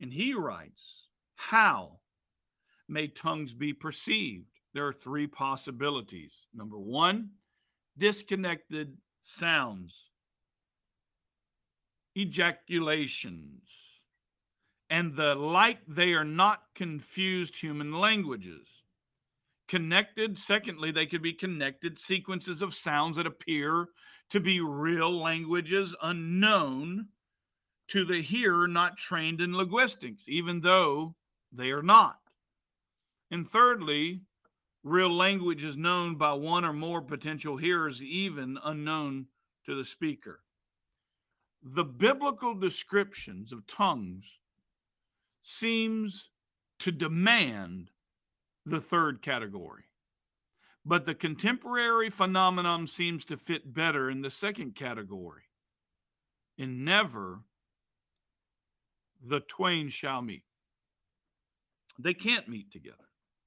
And 0.00 0.12
he 0.12 0.34
writes, 0.34 1.06
How 1.36 2.00
may 2.88 3.08
tongues 3.08 3.54
be 3.54 3.72
perceived? 3.72 4.46
There 4.74 4.86
are 4.86 4.92
three 4.92 5.26
possibilities. 5.26 6.32
Number 6.54 6.78
one, 6.78 7.30
disconnected 7.98 8.96
sounds, 9.20 9.94
ejaculations, 12.14 13.62
and 14.90 15.14
the 15.14 15.34
like, 15.34 15.78
they 15.86 16.12
are 16.12 16.24
not 16.24 16.62
confused 16.74 17.56
human 17.56 17.92
languages 17.92 18.66
connected. 19.68 20.38
Secondly, 20.38 20.90
they 20.90 21.06
could 21.06 21.22
be 21.22 21.32
connected 21.32 21.98
sequences 21.98 22.62
of 22.62 22.74
sounds 22.74 23.16
that 23.16 23.26
appear 23.26 23.88
to 24.30 24.40
be 24.40 24.60
real 24.60 25.20
languages 25.20 25.94
unknown 26.02 27.08
to 27.88 28.04
the 28.04 28.22
hearer 28.22 28.66
not 28.66 28.96
trained 28.96 29.40
in 29.40 29.56
linguistics, 29.56 30.24
even 30.28 30.60
though 30.60 31.14
they 31.52 31.70
are 31.70 31.82
not. 31.82 32.16
And 33.30 33.46
thirdly, 33.46 34.22
real 34.82 35.14
language 35.14 35.64
is 35.64 35.76
known 35.76 36.16
by 36.16 36.32
one 36.32 36.64
or 36.64 36.72
more 36.72 37.02
potential 37.02 37.56
hearers, 37.56 38.02
even 38.02 38.58
unknown 38.64 39.26
to 39.66 39.74
the 39.74 39.84
speaker. 39.84 40.40
The 41.62 41.84
biblical 41.84 42.54
descriptions 42.54 43.52
of 43.52 43.66
tongues 43.66 44.24
seems 45.42 46.30
to 46.80 46.90
demand 46.90 47.90
the 48.66 48.80
third 48.80 49.22
category. 49.22 49.84
But 50.84 51.06
the 51.06 51.14
contemporary 51.14 52.10
phenomenon 52.10 52.86
seems 52.86 53.24
to 53.26 53.36
fit 53.36 53.72
better 53.72 54.10
in 54.10 54.22
the 54.22 54.30
second 54.30 54.74
category. 54.74 55.42
And 56.58 56.84
never 56.84 57.40
the 59.24 59.40
twain 59.40 59.88
shall 59.88 60.22
meet. 60.22 60.42
They 61.98 62.14
can't 62.14 62.48
meet 62.48 62.72
together. 62.72 62.96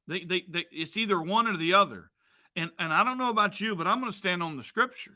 They, 0.08 0.24
they, 0.24 0.44
they, 0.48 0.66
it's 0.72 0.98
either 0.98 1.22
one 1.22 1.48
or 1.48 1.58
the 1.58 1.74
other. 1.74 2.12
And, 2.56 2.72
and 2.80 2.94
I 2.94 3.04
don't 3.04 3.18
know 3.18 3.30
about 3.30 3.60
you, 3.60 3.76
but 3.76 3.88
I'm 3.88 4.00
going 4.00 4.12
to 4.12 4.18
stand 4.18 4.42
on 4.42 4.56
the 4.56 4.64
scriptures. 4.64 5.16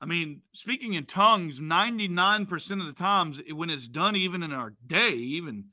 I 0.00 0.06
mean, 0.06 0.42
speaking 0.52 0.94
in 0.94 1.06
tongues, 1.06 1.60
99% 1.60 2.80
of 2.80 2.86
the 2.86 2.92
times 2.92 3.40
when 3.52 3.70
it's 3.70 3.88
done, 3.88 4.16
even 4.16 4.42
in 4.42 4.52
our 4.52 4.74
day, 4.86 5.12
even 5.12 5.66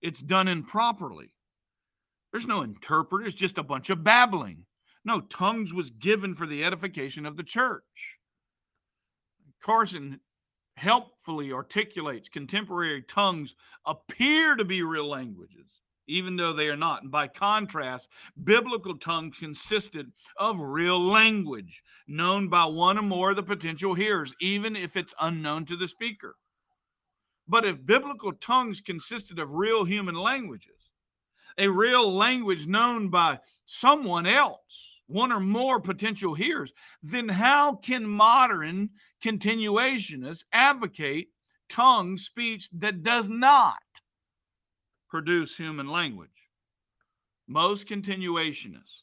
it's 0.00 0.20
done 0.20 0.48
improperly. 0.48 1.32
There's 2.32 2.46
no 2.46 2.62
interpreter, 2.62 3.26
it's 3.26 3.34
just 3.34 3.58
a 3.58 3.62
bunch 3.62 3.90
of 3.90 4.04
babbling. 4.04 4.64
No, 5.04 5.20
tongues 5.20 5.72
was 5.72 5.90
given 5.90 6.34
for 6.34 6.46
the 6.46 6.64
edification 6.64 7.24
of 7.24 7.36
the 7.36 7.42
church. 7.42 8.18
Carson 9.62 10.20
helpfully 10.76 11.52
articulates 11.52 12.28
contemporary 12.28 13.02
tongues 13.02 13.54
appear 13.86 14.54
to 14.54 14.64
be 14.64 14.82
real 14.82 15.08
languages, 15.08 15.66
even 16.06 16.36
though 16.36 16.52
they 16.52 16.68
are 16.68 16.76
not. 16.76 17.02
And 17.02 17.10
by 17.10 17.28
contrast, 17.28 18.08
biblical 18.44 18.96
tongues 18.98 19.38
consisted 19.38 20.12
of 20.36 20.60
real 20.60 21.02
language 21.04 21.82
known 22.06 22.48
by 22.48 22.64
one 22.64 22.98
or 22.98 23.02
more 23.02 23.30
of 23.30 23.36
the 23.36 23.42
potential 23.42 23.94
hearers, 23.94 24.34
even 24.40 24.76
if 24.76 24.96
it's 24.96 25.14
unknown 25.20 25.64
to 25.66 25.76
the 25.76 25.88
speaker. 25.88 26.36
But 27.48 27.64
if 27.64 27.84
biblical 27.84 28.32
tongues 28.34 28.80
consisted 28.80 29.38
of 29.38 29.50
real 29.50 29.84
human 29.84 30.14
languages, 30.14 30.87
a 31.58 31.68
real 31.68 32.14
language 32.14 32.66
known 32.66 33.08
by 33.08 33.38
someone 33.66 34.26
else, 34.26 35.00
one 35.06 35.32
or 35.32 35.40
more 35.40 35.80
potential 35.80 36.34
hearers, 36.34 36.72
then 37.02 37.28
how 37.28 37.74
can 37.74 38.06
modern 38.06 38.90
continuationists 39.22 40.44
advocate 40.52 41.28
tongue 41.68 42.16
speech 42.16 42.68
that 42.72 43.02
does 43.02 43.28
not 43.28 43.76
produce 45.08 45.56
human 45.56 45.88
language? 45.88 46.30
Most 47.46 47.88
continuationists, 47.88 49.02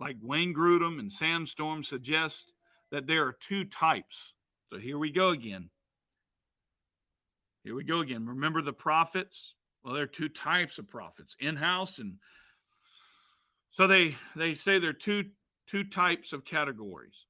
like 0.00 0.16
Wayne 0.22 0.54
Grudem 0.54 0.98
and 0.98 1.12
Sam 1.12 1.46
Storm, 1.46 1.82
suggest 1.82 2.52
that 2.90 3.06
there 3.06 3.26
are 3.26 3.36
two 3.40 3.64
types. 3.64 4.34
So 4.72 4.78
here 4.78 4.98
we 4.98 5.10
go 5.10 5.30
again. 5.30 5.70
Here 7.64 7.74
we 7.74 7.84
go 7.84 8.00
again. 8.00 8.26
Remember 8.26 8.62
the 8.62 8.72
prophets? 8.72 9.55
Well, 9.86 9.94
there 9.94 10.02
are 10.02 10.08
two 10.08 10.28
types 10.28 10.78
of 10.78 10.88
prophets, 10.88 11.36
in-house 11.38 12.00
and 12.00 12.14
so 13.70 13.86
they 13.86 14.16
they 14.34 14.54
say 14.54 14.80
there 14.80 14.90
are 14.90 14.92
two 14.92 15.26
two 15.68 15.84
types 15.84 16.32
of 16.32 16.44
categories 16.44 17.26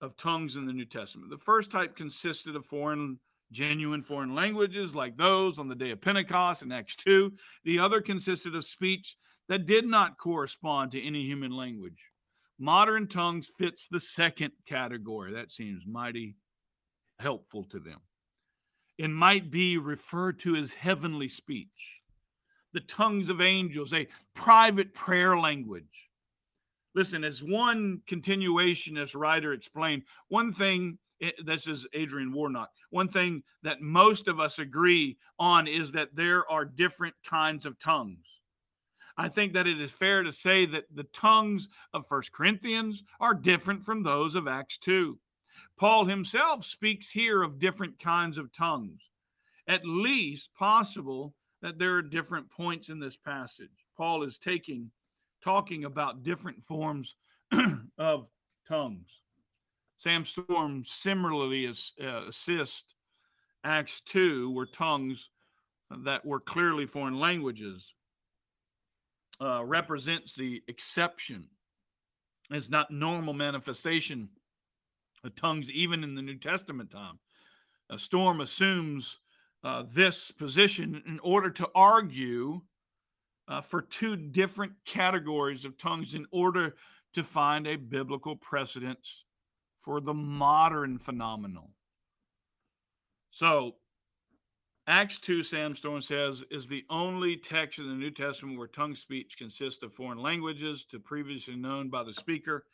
of 0.00 0.16
tongues 0.16 0.56
in 0.56 0.66
the 0.66 0.72
New 0.72 0.84
Testament. 0.84 1.30
The 1.30 1.36
first 1.36 1.70
type 1.70 1.94
consisted 1.94 2.56
of 2.56 2.66
foreign 2.66 3.20
genuine 3.52 4.02
foreign 4.02 4.34
languages 4.34 4.96
like 4.96 5.16
those 5.16 5.60
on 5.60 5.68
the 5.68 5.76
day 5.76 5.92
of 5.92 6.00
Pentecost 6.00 6.62
in 6.62 6.72
Acts 6.72 6.96
2. 6.96 7.32
The 7.64 7.78
other 7.78 8.00
consisted 8.00 8.56
of 8.56 8.64
speech 8.64 9.16
that 9.48 9.66
did 9.66 9.86
not 9.86 10.18
correspond 10.18 10.90
to 10.90 11.00
any 11.00 11.22
human 11.22 11.52
language. 11.52 12.04
Modern 12.58 13.06
tongues 13.06 13.48
fits 13.56 13.86
the 13.88 14.00
second 14.00 14.50
category. 14.66 15.34
That 15.34 15.52
seems 15.52 15.84
mighty 15.86 16.34
helpful 17.20 17.62
to 17.70 17.78
them 17.78 18.00
and 18.98 19.14
might 19.14 19.50
be 19.50 19.78
referred 19.78 20.38
to 20.40 20.56
as 20.56 20.72
heavenly 20.72 21.28
speech, 21.28 22.00
the 22.72 22.80
tongues 22.80 23.28
of 23.28 23.40
angels, 23.40 23.92
a 23.92 24.08
private 24.34 24.94
prayer 24.94 25.38
language. 25.38 25.84
Listen, 26.94 27.24
as 27.24 27.42
one 27.42 28.00
continuationist 28.08 29.14
writer 29.14 29.52
explained, 29.52 30.02
one 30.28 30.52
thing, 30.52 30.98
eh, 31.20 31.30
this 31.44 31.66
is 31.66 31.86
Adrian 31.92 32.32
Warnock, 32.32 32.70
one 32.90 33.08
thing 33.08 33.42
that 33.62 33.82
most 33.82 34.28
of 34.28 34.40
us 34.40 34.58
agree 34.58 35.18
on 35.38 35.66
is 35.66 35.92
that 35.92 36.16
there 36.16 36.50
are 36.50 36.64
different 36.64 37.14
kinds 37.28 37.66
of 37.66 37.78
tongues. 37.78 38.26
I 39.18 39.28
think 39.28 39.54
that 39.54 39.66
it 39.66 39.80
is 39.80 39.90
fair 39.90 40.22
to 40.22 40.32
say 40.32 40.66
that 40.66 40.84
the 40.94 41.04
tongues 41.04 41.68
of 41.94 42.06
First 42.06 42.32
Corinthians 42.32 43.02
are 43.20 43.34
different 43.34 43.84
from 43.84 44.02
those 44.02 44.34
of 44.34 44.46
Acts 44.46 44.78
2. 44.78 45.18
Paul 45.78 46.06
himself 46.06 46.64
speaks 46.64 47.10
here 47.10 47.42
of 47.42 47.58
different 47.58 47.98
kinds 47.98 48.38
of 48.38 48.52
tongues. 48.52 49.02
At 49.68 49.84
least 49.84 50.54
possible 50.54 51.34
that 51.60 51.78
there 51.78 51.94
are 51.96 52.02
different 52.02 52.50
points 52.50 52.88
in 52.88 52.98
this 52.98 53.16
passage. 53.16 53.68
Paul 53.96 54.22
is 54.22 54.38
taking 54.38 54.90
talking 55.42 55.84
about 55.84 56.22
different 56.22 56.62
forms 56.62 57.14
of 57.98 58.26
tongues. 58.68 59.20
Sam 59.96 60.24
Storm 60.24 60.82
similarly 60.84 61.66
uh, 61.68 62.26
assist 62.28 62.94
Acts 63.64 64.00
2 64.06 64.52
were 64.52 64.66
tongues 64.66 65.30
that 66.04 66.24
were 66.24 66.40
clearly 66.40 66.86
foreign 66.86 67.18
languages 67.18 67.94
uh, 69.40 69.64
represents 69.64 70.34
the 70.34 70.62
exception. 70.68 71.46
It's 72.50 72.70
not 72.70 72.90
normal 72.90 73.34
manifestation 73.34 74.28
tongues 75.30 75.70
even 75.70 76.04
in 76.04 76.14
the 76.14 76.22
New 76.22 76.38
Testament 76.38 76.90
time. 76.90 77.18
A 77.90 77.98
Storm 77.98 78.40
assumes 78.40 79.18
uh, 79.64 79.84
this 79.92 80.30
position 80.30 81.02
in 81.06 81.18
order 81.20 81.50
to 81.50 81.68
argue 81.74 82.60
uh, 83.48 83.60
for 83.60 83.82
two 83.82 84.16
different 84.16 84.72
categories 84.84 85.64
of 85.64 85.78
tongues 85.78 86.14
in 86.14 86.26
order 86.32 86.76
to 87.14 87.22
find 87.22 87.66
a 87.66 87.76
biblical 87.76 88.36
precedence 88.36 89.24
for 89.82 90.00
the 90.00 90.14
modern 90.14 90.98
phenomenon. 90.98 91.68
So, 93.30 93.76
Acts 94.88 95.18
2, 95.18 95.42
Sam 95.42 95.74
Storm 95.74 96.00
says, 96.00 96.44
is 96.50 96.66
the 96.66 96.84
only 96.90 97.36
text 97.36 97.78
in 97.78 97.88
the 97.88 97.94
New 97.94 98.10
Testament 98.10 98.58
where 98.58 98.68
tongue 98.68 98.94
speech 98.94 99.36
consists 99.36 99.82
of 99.82 99.92
foreign 99.92 100.18
languages 100.18 100.86
to 100.90 101.00
previously 101.00 101.56
known 101.56 101.88
by 101.88 102.04
the 102.04 102.12
speaker. 102.14 102.64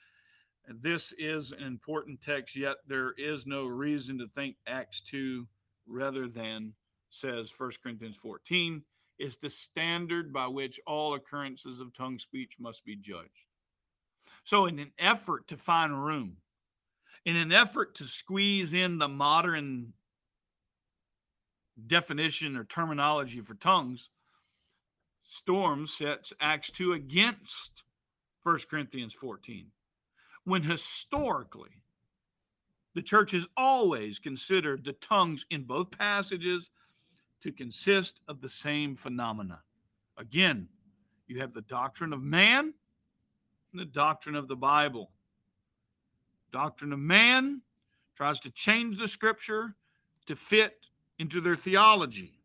This 0.69 1.13
is 1.19 1.53
an 1.53 1.65
important 1.65 2.21
text, 2.23 2.57
yet 2.57 2.77
there 2.87 3.13
is 3.19 3.47
no 3.47 3.67
reason 3.67 4.19
to 4.19 4.29
think 4.29 4.57
Acts 4.67 5.03
2 5.11 5.47
rather 5.87 6.29
than 6.29 6.73
says 7.11 7.53
1 7.57 7.73
Corinthians 7.83 8.17
14 8.17 8.83
is 9.19 9.37
the 9.37 9.51
standard 9.51 10.33
by 10.33 10.47
which 10.47 10.81
all 10.87 11.15
occurrences 11.15 11.81
of 11.81 11.93
tongue 11.95 12.19
speech 12.19 12.57
must 12.59 12.85
be 12.85 12.97
judged. 12.97 13.47
So, 14.45 14.67
in 14.67 14.79
an 14.79 14.93
effort 14.99 15.47
to 15.49 15.57
find 15.57 16.05
room, 16.05 16.39
in 17.25 17.37
an 17.37 17.53
effort 17.53 17.95
to 17.97 18.05
squeeze 18.05 18.73
in 18.73 18.99
the 18.99 19.09
modern 19.09 19.93
definition 21.87 22.57
or 22.57 22.65
terminology 22.65 23.41
for 23.41 23.55
tongues, 23.55 24.11
Storms 25.29 25.95
sets 25.97 26.33
Acts 26.41 26.71
2 26.71 26.93
against 26.93 27.85
1 28.43 28.59
Corinthians 28.69 29.15
14. 29.15 29.67
When 30.45 30.63
historically, 30.63 31.83
the 32.95 33.03
church 33.03 33.31
has 33.33 33.47
always 33.57 34.19
considered 34.19 34.85
the 34.85 34.93
tongues 34.95 35.47
in 35.51 35.65
both 35.65 35.91
passages 35.91 36.71
to 37.43 37.53
consist 37.53 38.21
of 38.29 38.41
the 38.41 38.49
same 38.49 38.95
phenomena. 38.95 39.61
Again, 40.19 40.69
you 41.27 41.41
have 41.41 41.55
the 41.55 41.63
doctrine 41.63 42.13
of 42.13 42.23
man 42.23 42.75
and 43.73 43.81
the 43.81 43.85
doctrine 43.87 44.35
of 44.35 44.49
the 44.49 44.57
Bible. 44.57 45.11
Doctrine 46.53 46.93
of 46.93 46.99
man 46.99 47.63
tries 48.15 48.39
to 48.41 48.51
change 48.51 48.99
the 48.99 49.09
scripture 49.09 49.75
to 50.27 50.37
fit 50.37 50.87
into 51.19 51.41
their 51.41 51.57
theology. 51.57 52.39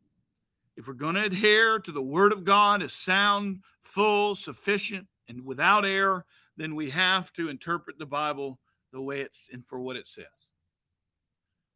If 0.78 0.88
we're 0.88 0.94
going 0.94 1.16
to 1.16 1.26
adhere 1.26 1.80
to 1.80 1.92
the 1.92 2.02
word 2.02 2.32
of 2.32 2.46
God 2.46 2.82
as 2.82 2.94
sound, 2.94 3.62
full, 3.82 4.36
sufficient, 4.36 5.08
and 5.28 5.44
without 5.44 5.86
error, 5.86 6.26
then 6.58 6.76
we 6.76 6.90
have 6.90 7.32
to 7.34 7.50
interpret 7.50 7.98
the 7.98 8.06
Bible 8.06 8.60
the 8.92 9.02
way 9.02 9.22
it's 9.22 9.48
and 9.52 9.66
for 9.66 9.80
what 9.80 9.96
it 9.96 10.08
says. 10.08 10.26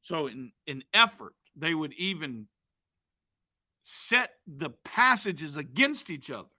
So, 0.02 0.28
in, 0.28 0.52
in 0.66 0.84
effort, 0.94 1.36
they 1.56 1.74
would 1.74 1.94
even 1.94 2.48
set 3.84 4.32
the 4.48 4.72
passages 4.84 5.58
against 5.58 6.10
each 6.10 6.32
other. 6.32 6.50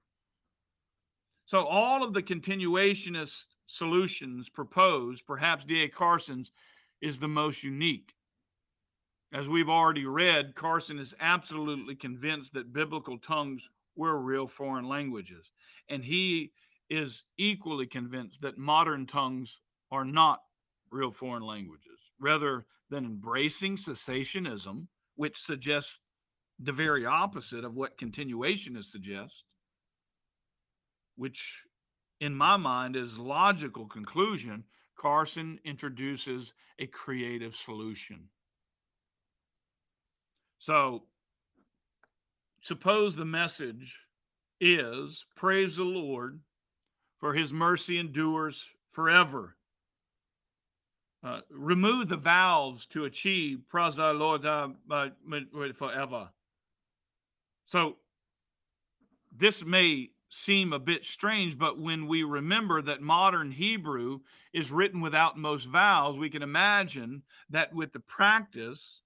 So, 1.46 1.66
all 1.66 2.04
of 2.04 2.14
the 2.14 2.22
continuationist 2.22 3.46
solutions 3.66 4.48
proposed, 4.48 5.26
perhaps 5.26 5.64
D.A. 5.64 5.88
Carson's 5.88 6.52
is 7.00 7.18
the 7.18 7.28
most 7.28 7.64
unique. 7.64 8.14
As 9.32 9.48
we've 9.48 9.68
already 9.68 10.04
read, 10.04 10.54
Carson 10.54 10.98
is 10.98 11.14
absolutely 11.18 11.96
convinced 11.96 12.52
that 12.52 12.72
biblical 12.72 13.18
tongues 13.18 13.62
were 13.96 14.18
real 14.18 14.46
foreign 14.46 14.86
languages. 14.88 15.50
And 15.88 16.04
he 16.04 16.52
is 16.92 17.24
equally 17.38 17.86
convinced 17.86 18.42
that 18.42 18.58
modern 18.58 19.06
tongues 19.06 19.60
are 19.90 20.04
not 20.04 20.40
real 20.90 21.10
foreign 21.10 21.42
languages. 21.42 21.98
Rather 22.20 22.66
than 22.90 23.06
embracing 23.06 23.78
cessationism, 23.78 24.86
which 25.16 25.40
suggests 25.40 26.00
the 26.60 26.70
very 26.70 27.06
opposite 27.06 27.64
of 27.64 27.74
what 27.74 27.98
continuationists 27.98 28.90
suggest, 28.90 29.44
which 31.16 31.62
in 32.20 32.34
my 32.34 32.58
mind 32.58 32.94
is 32.94 33.16
logical 33.16 33.86
conclusion, 33.86 34.62
Carson 34.94 35.58
introduces 35.64 36.52
a 36.78 36.86
creative 36.86 37.56
solution. 37.56 38.28
So 40.58 41.04
suppose 42.60 43.16
the 43.16 43.24
message 43.24 43.96
is 44.60 45.24
praise 45.36 45.76
the 45.76 45.84
Lord 45.84 46.38
for 47.22 47.34
his 47.34 47.52
mercy 47.52 48.00
endures 48.00 48.66
forever. 48.90 49.54
Uh, 51.22 51.38
remove 51.50 52.08
the 52.08 52.16
vowels 52.16 52.84
to 52.86 53.04
achieve 53.04 53.60
the 53.72 54.12
Lord 54.12 54.44
uh, 54.44 54.70
forever. 55.76 56.30
So 57.66 57.94
this 59.30 59.64
may 59.64 60.10
seem 60.30 60.72
a 60.72 60.80
bit 60.80 61.04
strange, 61.04 61.56
but 61.56 61.78
when 61.78 62.08
we 62.08 62.24
remember 62.24 62.82
that 62.82 63.00
modern 63.00 63.52
Hebrew 63.52 64.18
is 64.52 64.72
written 64.72 65.00
without 65.00 65.38
most 65.38 65.66
vowels, 65.66 66.18
we 66.18 66.28
can 66.28 66.42
imagine 66.42 67.22
that 67.50 67.72
with 67.72 67.92
the 67.92 68.00
practice, 68.00 69.00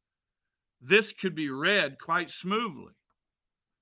this 0.80 1.12
could 1.12 1.34
be 1.34 1.50
read 1.50 1.98
quite 2.00 2.30
smoothly. 2.30 2.94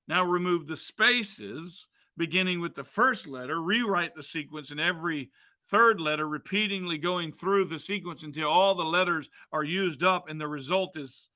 Now 0.09 0.25
remove 0.25 0.67
the 0.67 0.77
spaces 0.77 1.87
beginning 2.17 2.61
with 2.61 2.75
the 2.75 2.85
first 2.85 3.27
letter, 3.27 3.61
rewrite 3.61 4.15
the 4.15 4.23
sequence 4.23 4.71
in 4.71 4.79
every 4.79 5.31
third 5.71 6.01
letter, 6.01 6.29
repeatedly 6.29 6.99
going 6.99 7.33
through 7.33 7.65
the 7.65 7.79
sequence 7.79 8.23
until 8.23 8.49
all 8.49 8.75
the 8.75 8.85
letters 8.85 9.29
are 9.53 9.65
used 9.65 10.03
up, 10.03 10.29
and 10.29 10.41
the 10.41 10.49
result 10.49 10.97
is 10.97 11.29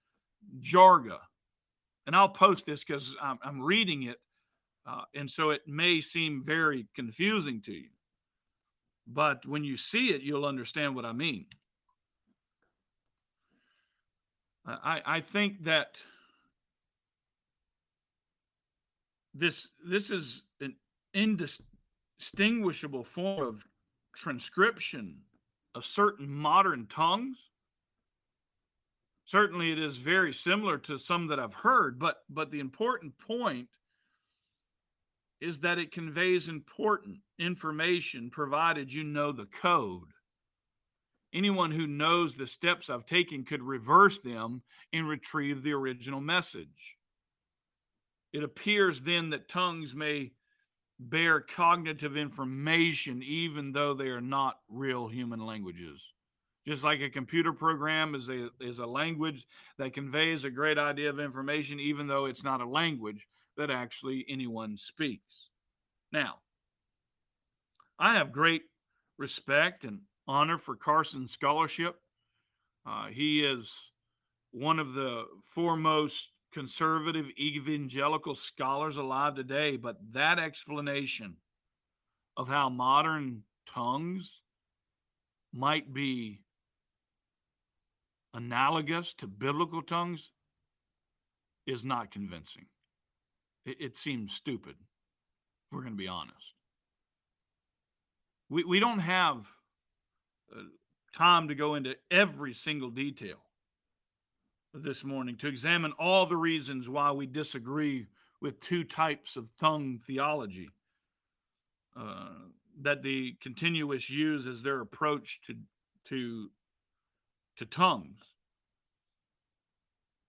Jarga. 0.61 1.19
And 2.07 2.17
I'll 2.17 2.29
post 2.29 2.67
this 2.67 2.85
because 2.85 3.15
I'm, 3.21 3.39
I'm, 3.43 3.61
reading 3.61 4.05
it, 4.05 4.19
uh, 4.87 5.03
and 5.15 5.31
so 5.31 5.51
it 5.51 5.63
may 5.67 6.01
seem 6.01 6.43
very 6.43 6.87
confusing 6.95 7.61
to 7.63 7.73
you. 7.73 7.89
But 9.07 9.45
when 9.47 9.65
you 9.65 9.77
see 9.77 10.09
it, 10.09 10.23
you'll 10.23 10.45
understand 10.45 10.95
what 10.95 11.05
I 11.05 11.13
mean. 11.13 11.47
I, 14.67 15.01
I 15.07 15.21
think 15.21 15.65
that 15.65 16.03
this 19.35 19.69
this 19.87 20.11
is 20.11 20.43
an 20.61 20.75
indistinguishable 21.15 23.05
form 23.05 23.47
of 23.47 23.65
transcription 24.15 25.19
of 25.75 25.85
certain 25.85 26.29
modern 26.29 26.87
tongues. 26.87 27.39
Certainly, 29.25 29.73
it 29.73 29.79
is 29.79 29.99
very 29.99 30.33
similar 30.33 30.79
to 30.79 30.99
some 30.99 31.27
that 31.29 31.39
I've 31.39 31.55
heard, 31.55 31.99
but 31.99 32.23
but 32.31 32.51
the 32.51 32.61
important 32.61 33.19
point 33.19 33.69
is 35.41 35.61
that 35.61 35.79
it 35.79 35.93
conveys 35.93 36.49
important 36.49 37.19
information 37.39 38.31
provided 38.31 38.93
you 38.93 39.05
know 39.05 39.31
the 39.31 39.47
code. 39.47 40.09
Anyone 41.33 41.71
who 41.71 41.87
knows 41.87 42.35
the 42.35 42.47
steps 42.47 42.89
I've 42.89 43.07
taken 43.07 43.45
could 43.45 43.63
reverse 43.63 44.19
them 44.19 44.63
and 44.93 45.07
retrieve 45.07 45.63
the 45.63 45.73
original 45.73 46.21
message. 46.21 46.98
It 48.33 48.43
appears 48.43 49.01
then 49.01 49.31
that 49.31 49.49
tongues 49.49 49.95
may 49.95 50.33
bear 51.01 51.41
cognitive 51.41 52.17
information 52.17 53.23
even 53.23 53.73
though 53.73 53.95
they 53.95 54.09
are 54.09 54.21
not 54.21 54.59
real 54.69 55.09
human 55.09 55.45
languages. 55.45 56.01
Just 56.67 56.85
like 56.85 57.01
a 57.01 57.09
computer 57.09 57.53
program 57.53 58.15
is 58.15 58.29
a, 58.29 58.51
is 58.61 58.79
a 58.79 58.87
language 58.87 59.47
that 59.79 59.95
conveys 59.95 60.45
a 60.45 60.51
great 60.51 60.77
idea 60.77 61.09
of 61.09 61.19
information, 61.19 61.81
even 61.81 62.07
though 62.07 62.27
it's 62.27 62.45
not 62.45 62.61
a 62.61 62.69
language 62.69 63.27
that 63.57 63.71
actually 63.71 64.27
anyone 64.29 64.77
speaks. 64.77 65.49
Now, 66.13 66.41
I 67.99 68.15
have 68.15 68.33
great 68.33 68.63
respect 69.17 69.85
and 69.85 70.01
honor 70.27 70.59
for 70.59 70.77
Carson's 70.77 71.33
scholarship. 71.33 71.97
Uh, 72.87 73.07
he 73.07 73.43
is 73.43 73.73
one 74.51 74.79
of 74.79 74.93
the 74.95 75.25
foremost 75.55 76.29
conservative 76.53 77.27
evangelical 77.39 78.35
scholars 78.35 78.97
alive 78.97 79.35
today, 79.35 79.77
but 79.77 79.97
that 80.13 80.39
explanation 80.39 81.37
of 82.37 82.49
how 82.49 82.69
modern 82.69 83.43
tongues 83.67 84.41
might 85.53 85.93
be 85.93 86.41
analogous 88.35 89.15
to 89.15 89.27
biblical 89.27 89.83
tongues 89.83 90.31
is 91.67 91.85
not 91.85 92.11
convincing. 92.11 92.67
It, 93.67 93.77
it 93.81 93.97
seems 93.97 94.33
stupid, 94.33 94.77
if 94.79 95.73
we're 95.73 95.83
going 95.83 95.93
to 95.95 95.99
be 95.99 96.09
honest. 96.09 96.55
We, 98.49 98.65
we 98.65 98.81
don't 98.81 99.01
have 99.01 99.47
uh, 100.55 100.61
time 101.17 101.49
to 101.49 101.55
go 101.55 101.75
into 101.75 101.97
every 102.11 102.55
single 102.55 102.91
detail 102.91 103.39
this 104.83 105.05
morning 105.05 105.37
to 105.39 105.49
examine 105.49 105.93
all 105.99 106.27
the 106.27 106.37
reasons 106.37 106.89
why 106.89 107.13
we 107.13 107.27
disagree 107.27 108.07
with 108.41 108.61
two 108.61 108.85
types 108.85 109.37
of 109.37 109.51
tongue 109.59 110.01
theology 110.07 110.71
uh, 111.97 112.29
that 112.83 113.03
the 113.03 113.37
continuationists 113.45 114.47
as 114.47 114.63
their 114.63 114.81
approach 114.81 115.41
to 115.47 115.55
to 116.07 116.51
to 117.57 117.67
tongues. 117.67 118.23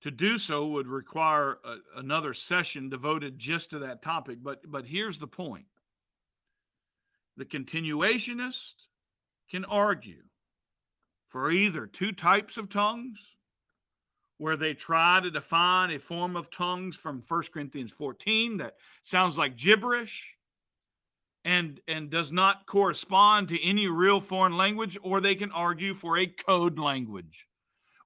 to 0.02 0.12
do 0.12 0.38
so 0.38 0.68
would 0.68 0.88
require 0.88 1.60
a, 1.66 2.00
another 2.00 2.34
session 2.34 2.90
devoted 2.90 3.38
just 3.38 3.70
to 3.72 3.80
that 3.80 4.02
topic. 4.02 4.40
But 4.42 4.60
but 4.70 4.86
here's 4.86 5.20
the 5.20 5.28
point: 5.28 5.66
the 7.38 7.46
continuationist 7.46 8.74
can 9.50 9.66
argue 9.66 10.24
for 11.30 11.52
either 11.52 11.86
two 11.88 12.12
types 12.12 12.58
of 12.58 12.70
tongues, 12.70 13.20
where 14.40 14.58
they 14.58 14.74
try 14.74 15.20
to 15.22 15.30
define 15.30 15.92
a 15.92 16.00
form 16.00 16.36
of 16.36 16.50
tongues 16.50 16.96
from 16.96 17.22
1 17.28 17.44
Corinthians 17.54 17.92
14 17.92 18.58
that 18.58 18.76
sounds 19.04 19.38
like 19.38 19.58
gibberish 19.58 20.34
and 21.46 21.80
and 21.88 22.10
does 22.10 22.32
not 22.32 22.66
correspond 22.66 23.50
to 23.50 23.64
any 23.64 23.88
real 23.88 24.20
foreign 24.20 24.58
language 24.58 24.98
or 25.04 25.22
they 25.22 25.36
can 25.36 25.52
argue 25.52 25.94
for 25.94 26.18
a 26.18 26.26
code 26.26 26.80
language 26.80 27.48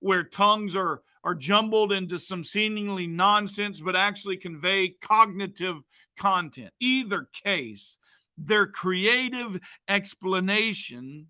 where 0.01 0.23
tongues 0.23 0.75
are 0.75 1.01
are 1.23 1.35
jumbled 1.35 1.91
into 1.91 2.19
some 2.19 2.43
seemingly 2.43 3.07
nonsense 3.07 3.79
but 3.79 3.95
actually 3.95 4.35
convey 4.35 4.89
cognitive 5.01 5.77
content. 6.17 6.71
Either 6.79 7.27
case 7.43 7.97
their 8.37 8.65
creative 8.65 9.59
explanation 9.87 11.27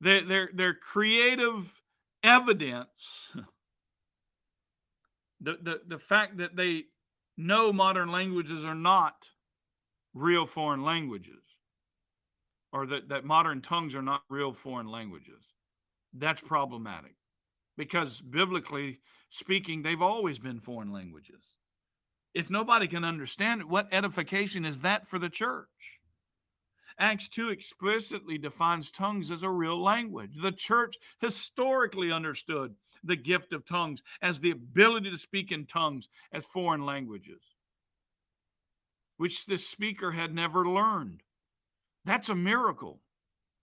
their 0.00 0.24
their, 0.24 0.50
their 0.54 0.74
creative 0.74 1.72
evidence 2.24 3.30
the, 5.40 5.58
the 5.62 5.80
the 5.86 5.98
fact 5.98 6.38
that 6.38 6.56
they 6.56 6.84
know 7.36 7.72
modern 7.72 8.10
languages 8.10 8.64
are 8.64 8.74
not 8.74 9.28
real 10.14 10.46
foreign 10.46 10.82
languages 10.82 11.42
or 12.72 12.86
that, 12.86 13.08
that 13.08 13.24
modern 13.24 13.60
tongues 13.60 13.94
are 13.94 14.02
not 14.02 14.22
real 14.28 14.52
foreign 14.52 14.88
languages. 14.88 15.42
That's 16.12 16.40
problematic 16.40 17.14
because 17.76 18.20
biblically 18.20 19.00
speaking, 19.30 19.82
they've 19.82 20.02
always 20.02 20.38
been 20.38 20.60
foreign 20.60 20.92
languages. 20.92 21.42
If 22.34 22.50
nobody 22.50 22.88
can 22.88 23.04
understand 23.04 23.60
it, 23.60 23.68
what 23.68 23.88
edification 23.92 24.64
is 24.64 24.80
that 24.80 25.06
for 25.06 25.18
the 25.18 25.28
church? 25.28 25.68
Acts 26.98 27.28
2 27.28 27.50
explicitly 27.50 28.38
defines 28.38 28.90
tongues 28.90 29.30
as 29.30 29.42
a 29.42 29.50
real 29.50 29.82
language. 29.82 30.36
The 30.40 30.52
church 30.52 30.96
historically 31.20 32.12
understood 32.12 32.74
the 33.02 33.16
gift 33.16 33.52
of 33.52 33.66
tongues 33.66 34.00
as 34.22 34.38
the 34.38 34.52
ability 34.52 35.10
to 35.10 35.18
speak 35.18 35.50
in 35.50 35.66
tongues 35.66 36.08
as 36.32 36.44
foreign 36.44 36.86
languages 36.86 37.42
which 39.16 39.46
the 39.46 39.58
speaker 39.58 40.12
had 40.12 40.34
never 40.34 40.66
learned. 40.68 41.22
That's 42.04 42.28
a 42.28 42.34
miracle. 42.34 43.00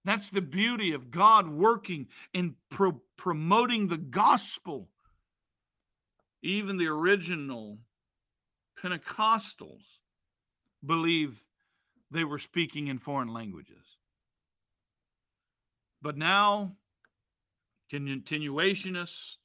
That's 0.03 0.29
the 0.29 0.41
beauty 0.41 0.93
of 0.93 1.11
God 1.11 1.47
working 1.47 2.07
and 2.34 2.55
pro- 2.69 3.01
promoting 3.17 3.88
the 3.88 3.97
gospel. 3.97 4.89
Even 6.41 6.77
the 6.77 6.88
original 6.88 7.77
Pentecostals 8.82 9.84
believed 10.84 11.39
they 12.12 12.24
were 12.24 12.39
speaking 12.39 12.88
in 12.88 12.99
foreign 12.99 13.30
languages. 13.30 13.86
But 16.01 16.18
now, 16.18 16.74
continuationists 17.91 19.38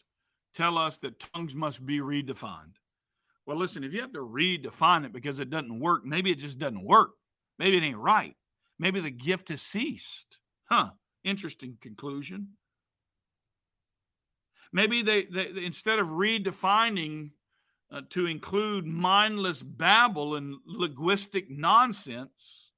tell 0.55 0.79
us 0.79 0.97
that 0.99 1.21
tongues 1.35 1.55
must 1.55 1.85
be 1.85 2.01
redefined. 2.01 2.75
Well, 3.45 3.59
listen, 3.59 3.85
if 3.85 3.93
you 3.93 4.01
have 4.01 4.12
to 4.14 4.19
redefine 4.19 5.05
it 5.05 5.12
because 5.12 5.39
it 5.39 5.51
doesn't 5.51 5.81
work, 5.81 6.05
maybe 6.05 6.33
it 6.33 6.39
just 6.39 6.59
doesn't 6.59 6.85
work. 6.85 7.11
Maybe 7.59 7.77
it 7.77 7.83
ain't 7.83 7.99
right. 7.99 8.35
Maybe 8.79 9.01
the 9.01 9.11
gift 9.11 9.51
has 9.51 9.62
ceased. 9.62 10.39
Huh. 10.69 10.91
Interesting 11.25 11.79
conclusion. 11.81 12.49
Maybe 14.73 15.03
they, 15.03 15.25
they 15.25 15.64
instead 15.64 15.99
of 15.99 16.09
redefining 16.09 17.31
uh, 17.93 18.01
to 18.11 18.26
include 18.26 18.87
mindless 18.87 19.62
babble 19.62 20.37
and 20.37 20.57
linguistic 20.66 21.51
nonsense, 21.51 22.72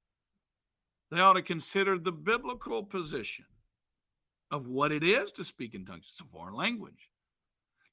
they 1.11 1.19
ought 1.19 1.33
to 1.33 1.41
consider 1.41 1.97
the 1.97 2.11
biblical 2.11 2.83
position 2.83 3.45
of 4.51 4.67
what 4.67 4.91
it 4.91 5.03
is 5.03 5.31
to 5.31 5.43
speak 5.43 5.73
in 5.73 5.85
tongues. 5.85 6.07
It's 6.11 6.21
a 6.21 6.31
foreign 6.31 6.55
language. 6.55 7.09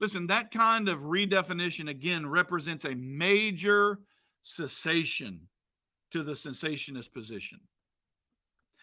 Listen, 0.01 0.27
that 0.27 0.51
kind 0.51 0.89
of 0.89 1.01
redefinition 1.01 1.89
again 1.89 2.27
represents 2.29 2.85
a 2.85 2.95
major 2.95 4.01
cessation 4.43 5.41
to 6.13 6.23
the 6.23 6.33
cessationist 6.33 7.13
position. 7.13 7.61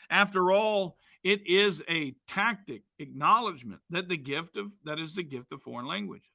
After 0.10 0.52
all, 0.52 0.98
it 1.24 1.46
is 1.48 1.82
a 1.90 2.16
tactic 2.28 2.84
acknowledgement 3.00 3.82
that 3.90 4.10
the 4.10 4.18
gift 4.18 4.58
of 4.58 4.74
that 4.84 5.00
is 5.00 5.16
the 5.16 5.24
gift 5.24 5.52
of 5.54 5.62
foreign 5.62 5.88
languages, 5.88 6.28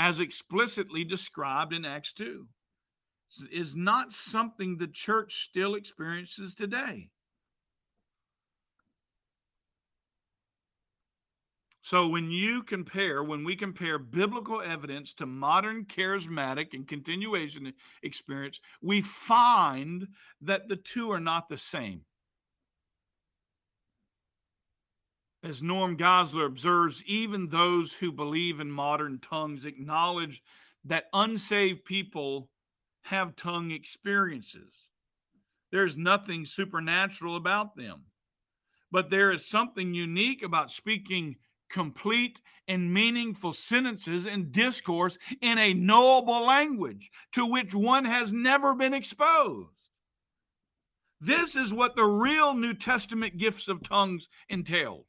as 0.00 0.18
explicitly 0.18 1.04
described 1.04 1.74
in 1.74 1.84
Acts 1.84 2.14
2, 2.14 2.46
is 3.52 3.76
not 3.76 4.14
something 4.14 4.78
the 4.78 4.86
church 4.86 5.46
still 5.50 5.74
experiences 5.74 6.54
today. 6.54 7.10
So 11.82 12.08
when 12.08 12.30
you 12.30 12.62
compare, 12.62 13.22
when 13.22 13.44
we 13.44 13.54
compare 13.54 13.98
biblical 13.98 14.62
evidence 14.62 15.12
to 15.14 15.26
modern 15.26 15.84
charismatic 15.84 16.68
and 16.72 16.88
continuation 16.88 17.70
experience, 18.02 18.58
we 18.80 19.02
find 19.02 20.08
that 20.40 20.66
the 20.66 20.76
two 20.76 21.12
are 21.12 21.20
not 21.20 21.50
the 21.50 21.58
same. 21.58 22.00
As 25.42 25.62
Norm 25.62 25.96
Geisler 25.96 26.44
observes, 26.44 27.02
even 27.06 27.48
those 27.48 27.92
who 27.92 28.12
believe 28.12 28.60
in 28.60 28.70
modern 28.70 29.18
tongues 29.20 29.64
acknowledge 29.64 30.42
that 30.84 31.04
unsaved 31.12 31.84
people 31.84 32.50
have 33.02 33.36
tongue 33.36 33.70
experiences. 33.70 34.72
There's 35.72 35.96
nothing 35.96 36.44
supernatural 36.44 37.36
about 37.36 37.74
them. 37.76 38.04
But 38.90 39.08
there 39.08 39.32
is 39.32 39.48
something 39.48 39.94
unique 39.94 40.42
about 40.42 40.70
speaking 40.70 41.36
complete 41.70 42.40
and 42.66 42.92
meaningful 42.92 43.52
sentences 43.52 44.26
and 44.26 44.52
discourse 44.52 45.16
in 45.40 45.56
a 45.56 45.72
knowable 45.72 46.44
language 46.44 47.10
to 47.32 47.46
which 47.46 47.72
one 47.72 48.04
has 48.04 48.32
never 48.32 48.74
been 48.74 48.92
exposed. 48.92 49.70
This 51.20 51.54
is 51.54 51.72
what 51.72 51.96
the 51.96 52.04
real 52.04 52.54
New 52.54 52.74
Testament 52.74 53.38
gifts 53.38 53.68
of 53.68 53.82
tongues 53.82 54.28
entailed. 54.48 55.04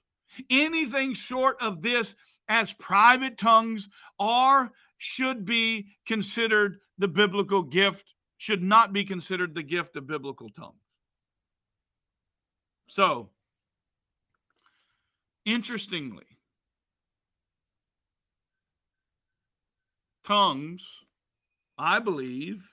Anything 0.50 1.14
short 1.14 1.58
of 1.62 1.82
this 1.82 2.16
as 2.48 2.74
private 2.74 3.38
tongues 3.38 3.90
are 4.20 4.72
should 4.98 5.46
be 5.46 5.88
considered 6.06 6.78
the 6.98 7.08
biblical 7.08 7.64
gift, 7.64 8.14
should 8.38 8.62
not 8.62 8.94
be 8.94 9.04
considered 9.04 9.56
the 9.56 9.64
gift 9.64 9.96
of 9.96 10.08
biblical 10.08 10.50
tongues. 10.50 10.76
So, 12.88 13.30
interestingly, 15.46 16.26
tongues, 20.26 20.86
I 21.78 22.00
believe, 22.00 22.70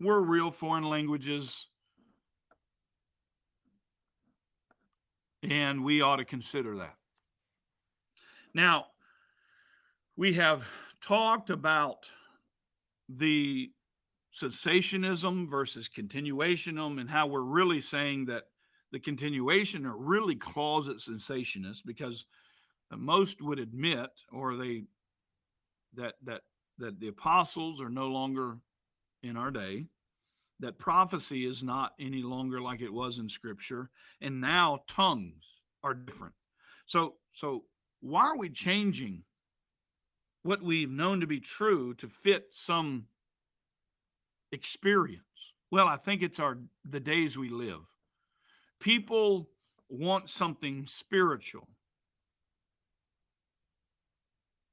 were 0.00 0.20
real 0.20 0.50
foreign 0.50 0.84
languages. 0.84 1.68
And 5.50 5.84
we 5.84 6.00
ought 6.00 6.16
to 6.16 6.24
consider 6.24 6.76
that. 6.76 6.94
Now, 8.54 8.86
we 10.16 10.34
have 10.34 10.64
talked 11.02 11.50
about 11.50 12.06
the 13.08 13.70
cessationism 14.40 15.48
versus 15.48 15.88
continuationism 15.88 17.00
and 17.00 17.10
how 17.10 17.26
we're 17.26 17.40
really 17.40 17.80
saying 17.80 18.26
that 18.26 18.44
the 18.92 18.98
continuation 18.98 19.86
are 19.86 19.96
really 19.96 20.36
closet 20.36 20.98
cessationists 20.98 21.82
because 21.84 22.26
most 22.96 23.42
would 23.42 23.58
admit 23.58 24.10
or 24.32 24.54
they 24.54 24.84
that 25.96 26.14
that 26.24 26.42
that 26.78 26.98
the 27.00 27.08
apostles 27.08 27.80
are 27.80 27.88
no 27.88 28.06
longer 28.06 28.58
in 29.22 29.36
our 29.36 29.50
day 29.50 29.84
that 30.60 30.78
prophecy 30.78 31.46
is 31.46 31.62
not 31.62 31.92
any 31.98 32.22
longer 32.22 32.60
like 32.60 32.80
it 32.80 32.92
was 32.92 33.18
in 33.18 33.28
scripture 33.28 33.90
and 34.20 34.40
now 34.40 34.80
tongues 34.88 35.44
are 35.82 35.94
different. 35.94 36.34
So 36.86 37.14
so 37.32 37.64
why 38.00 38.26
are 38.26 38.38
we 38.38 38.50
changing 38.50 39.22
what 40.42 40.62
we've 40.62 40.90
known 40.90 41.20
to 41.20 41.26
be 41.26 41.40
true 41.40 41.94
to 41.94 42.08
fit 42.08 42.46
some 42.52 43.06
experience? 44.52 45.22
Well 45.70 45.88
i 45.88 45.96
think 45.96 46.22
it's 46.22 46.38
our 46.38 46.58
the 46.84 47.00
days 47.00 47.36
we 47.36 47.48
live. 47.48 47.80
People 48.80 49.48
want 49.88 50.30
something 50.30 50.86
spiritual. 50.86 51.68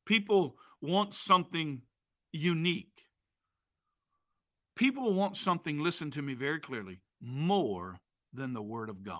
People 0.06 0.58
want 0.82 1.14
something 1.14 1.82
unique. 2.32 2.91
People 4.82 5.14
want 5.14 5.38
something, 5.38 5.78
listen 5.78 6.10
to 6.10 6.24
me 6.24 6.34
very 6.34 6.60
clearly, 6.60 7.02
more 7.22 8.00
than 8.34 8.52
the 8.52 8.64
Word 8.64 8.90
of 8.90 9.04
God. 9.04 9.20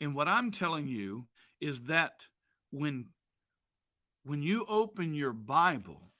And 0.00 0.14
what 0.14 0.28
I'm 0.28 0.52
telling 0.52 0.86
you 0.86 1.26
is 1.60 1.80
that 1.88 2.12
when 2.70 3.06
when 4.22 4.40
you 4.40 4.64
open 4.68 5.12
your 5.12 5.32
Bible 5.32 6.12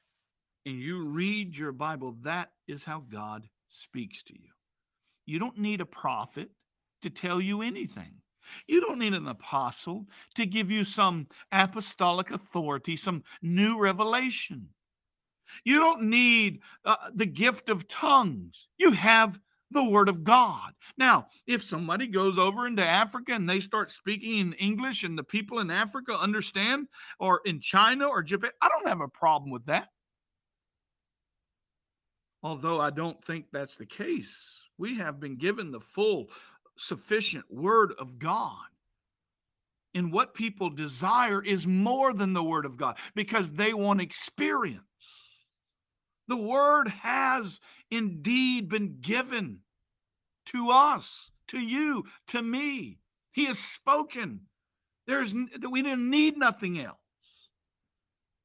and 0.67 0.81
you 0.81 1.05
read 1.05 1.57
your 1.57 1.71
Bible, 1.71 2.17
that 2.25 2.51
is 2.67 2.83
how 2.83 3.05
God 3.09 3.49
speaks 3.69 4.25
to 4.25 4.33
you. 4.33 4.51
You 5.25 5.39
don't 5.39 5.59
need 5.59 5.81
a 5.81 5.87
prophet 5.87 6.51
to 7.03 7.09
tell 7.09 7.41
you 7.41 7.63
anything. 7.63 8.15
You 8.67 8.81
don't 8.81 8.99
need 8.99 9.15
an 9.15 9.29
apostle 9.29 10.09
to 10.35 10.45
give 10.45 10.73
you 10.73 10.83
some 10.83 11.29
apostolic 11.53 12.33
authority, 12.33 12.97
some 12.97 13.23
new 13.43 13.79
revelation. 13.79 14.71
You 15.65 15.79
don't 15.79 16.05
need 16.05 16.61
uh, 16.85 16.97
the 17.15 17.27
gift 17.27 17.69
of 17.69 17.89
tongues. 17.89 18.69
You 18.79 18.93
have 18.93 19.39
the 19.73 19.85
word 19.85 20.09
of 20.09 20.23
God. 20.23 20.73
Now, 20.99 21.27
if 21.47 21.65
somebody 21.65 22.07
goes 22.07 22.39
over 22.39 22.67
into 22.67 22.87
Africa 22.87 23.33
and 23.33 23.49
they 23.49 23.61
start 23.61 23.91
speaking 23.91 24.39
in 24.39 24.53
English 24.55 25.05
and 25.05 25.19
the 25.19 25.25
people 25.25 25.59
in 25.61 25.71
Africa 25.71 26.13
understand, 26.19 26.89
or 27.19 27.41
in 27.45 27.61
China 27.61 28.07
or 28.07 28.23
Japan, 28.23 28.51
I 28.61 28.69
don't 28.69 28.89
have 28.89 29.01
a 29.01 29.09
problem 29.09 29.51
with 29.51 29.67
that. 29.67 29.89
Although 32.43 32.81
I 32.81 32.91
don't 32.91 33.25
think 33.25 33.47
that's 33.53 33.77
the 33.77 33.87
case. 33.87 34.37
We 34.79 34.99
have 34.99 35.21
been 35.21 35.37
given 35.37 35.71
the 35.71 35.81
full, 35.81 36.29
sufficient 36.77 37.45
word 37.51 37.95
of 37.99 38.19
God. 38.19 38.57
And 39.95 40.13
what 40.13 40.35
people 40.35 40.71
desire 40.71 41.43
is 41.43 41.67
more 41.67 42.13
than 42.13 42.33
the 42.33 42.43
word 42.43 42.65
of 42.65 42.77
God 42.77 42.97
because 43.15 43.51
they 43.51 43.75
want 43.75 44.01
experience. 44.01 44.83
The 46.29 46.37
word 46.37 46.89
has 46.89 47.61
indeed 47.91 48.69
been 48.69 48.99
given 49.01 49.61
to 50.47 50.71
us, 50.71 51.31
to 51.49 51.59
you, 51.59 52.05
to 52.29 52.43
me. 52.43 52.99
He 53.33 53.47
has 53.47 53.59
spoken. 53.59 54.43
There's 55.07 55.35
we 55.35 55.83
didn't 55.83 56.09
need 56.09 56.37
nothing 56.37 56.79
else. 56.79 56.97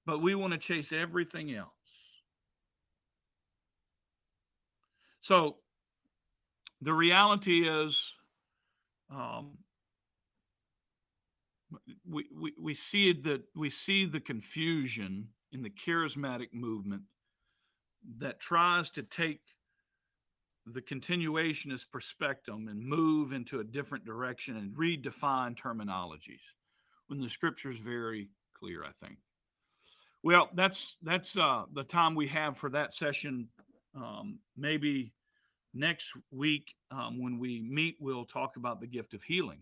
But 0.05 0.21
we 0.21 0.35
want 0.35 0.53
to 0.53 0.59
chase 0.59 0.91
everything 0.91 1.53
else. 1.53 1.69
So 5.21 5.57
the 6.81 6.93
reality 6.93 7.67
is 7.67 8.01
um, 9.13 9.57
we, 12.09 12.25
we, 12.33 12.53
we 12.59 12.73
see 12.73 13.11
that 13.11 13.43
we 13.55 13.69
see 13.69 14.05
the 14.05 14.21
confusion 14.21 15.27
in 15.51 15.63
the 15.63 15.69
charismatic 15.69 16.53
movement 16.53 17.03
that 18.19 18.39
tries 18.39 18.89
to 18.91 19.03
take 19.03 19.41
the 20.65 20.81
continuationist 20.81 21.85
perspective 21.91 22.53
and 22.55 22.85
move 22.85 23.31
into 23.31 23.59
a 23.59 23.63
different 23.63 24.05
direction 24.05 24.57
and 24.57 24.73
redefine 24.73 25.57
terminologies 25.57 26.41
when 27.07 27.21
the 27.21 27.29
scripture 27.29 27.71
is 27.71 27.79
very 27.79 28.29
clear 28.57 28.83
i 28.83 28.91
think. 29.05 29.17
Well 30.23 30.49
that's 30.55 30.97
that's 31.03 31.37
uh, 31.37 31.65
the 31.73 31.83
time 31.83 32.15
we 32.15 32.27
have 32.27 32.57
for 32.57 32.69
that 32.71 32.95
session. 32.95 33.47
Um, 33.95 34.39
maybe 34.55 35.13
next 35.73 36.07
week 36.31 36.73
um, 36.91 37.21
when 37.21 37.39
we 37.39 37.61
meet 37.61 37.97
we'll 37.99 38.25
talk 38.25 38.57
about 38.57 38.81
the 38.81 38.87
gift 38.87 39.13
of 39.13 39.23
healing. 39.23 39.59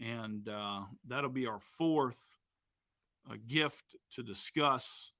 And 0.00 0.48
uh, 0.48 0.82
that'll 1.06 1.30
be 1.30 1.46
our 1.46 1.60
fourth 1.60 2.20
uh, 3.30 3.36
gift 3.46 3.96
to 4.14 4.22
discuss 4.22 5.11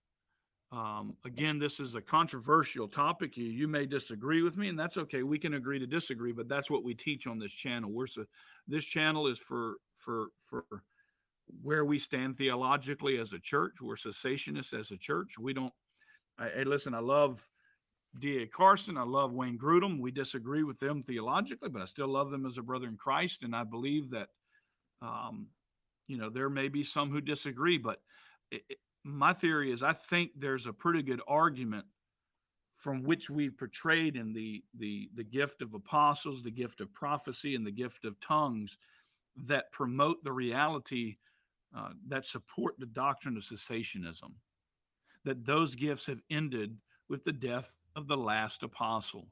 um, 0.72 1.14
again, 1.26 1.58
this 1.58 1.80
is 1.80 1.94
a 1.96 2.00
controversial 2.00 2.88
topic. 2.88 3.36
You, 3.36 3.44
you 3.44 3.68
may 3.68 3.84
disagree 3.84 4.42
with 4.42 4.56
me, 4.56 4.68
and 4.68 4.78
that's 4.78 4.96
okay. 4.96 5.22
We 5.22 5.38
can 5.38 5.54
agree 5.54 5.78
to 5.78 5.86
disagree, 5.86 6.32
but 6.32 6.48
that's 6.48 6.70
what 6.70 6.82
we 6.82 6.94
teach 6.94 7.26
on 7.26 7.38
this 7.38 7.52
channel. 7.52 7.90
We're 7.90 8.06
so, 8.06 8.24
this 8.66 8.86
channel 8.86 9.26
is 9.26 9.38
for 9.38 9.74
for 9.94 10.28
for 10.40 10.64
where 11.62 11.84
we 11.84 11.98
stand 11.98 12.38
theologically 12.38 13.18
as 13.18 13.34
a 13.34 13.38
church. 13.38 13.74
We're 13.82 13.96
cessationists 13.96 14.72
as 14.72 14.90
a 14.92 14.96
church. 14.96 15.38
We 15.38 15.52
don't. 15.52 15.74
I, 16.38 16.48
hey, 16.48 16.64
listen, 16.64 16.94
I 16.94 17.00
love 17.00 17.46
D.A. 18.18 18.46
Carson. 18.46 18.96
I 18.96 19.02
love 19.02 19.32
Wayne 19.32 19.58
Grudem. 19.58 20.00
We 20.00 20.10
disagree 20.10 20.62
with 20.62 20.78
them 20.78 21.02
theologically, 21.02 21.68
but 21.68 21.82
I 21.82 21.86
still 21.86 22.08
love 22.08 22.30
them 22.30 22.46
as 22.46 22.56
a 22.56 22.62
brother 22.62 22.86
in 22.86 22.96
Christ, 22.96 23.42
and 23.42 23.54
I 23.54 23.64
believe 23.64 24.08
that, 24.10 24.28
um, 25.02 25.48
you 26.08 26.16
know, 26.16 26.30
there 26.30 26.48
may 26.48 26.68
be 26.68 26.82
some 26.82 27.10
who 27.10 27.20
disagree, 27.20 27.76
but 27.76 28.00
it, 28.50 28.62
my 29.04 29.32
theory 29.32 29.72
is 29.72 29.82
I 29.82 29.92
think 29.92 30.32
there's 30.36 30.66
a 30.66 30.72
pretty 30.72 31.02
good 31.02 31.20
argument 31.26 31.86
from 32.76 33.04
which 33.04 33.30
we've 33.30 33.56
portrayed 33.56 34.16
in 34.16 34.32
the 34.32 34.62
the 34.78 35.08
the 35.14 35.24
gift 35.24 35.62
of 35.62 35.74
apostles, 35.74 36.42
the 36.42 36.50
gift 36.50 36.80
of 36.80 36.92
prophecy, 36.92 37.54
and 37.54 37.66
the 37.66 37.70
gift 37.70 38.04
of 38.04 38.18
tongues 38.20 38.76
that 39.36 39.72
promote 39.72 40.22
the 40.24 40.32
reality 40.32 41.16
uh, 41.76 41.90
that 42.08 42.26
support 42.26 42.74
the 42.78 42.86
doctrine 42.86 43.36
of 43.36 43.42
cessationism. 43.42 44.32
That 45.24 45.46
those 45.46 45.74
gifts 45.74 46.06
have 46.06 46.20
ended 46.30 46.76
with 47.08 47.24
the 47.24 47.32
death 47.32 47.76
of 47.94 48.08
the 48.08 48.16
last 48.16 48.62
apostle. 48.62 49.28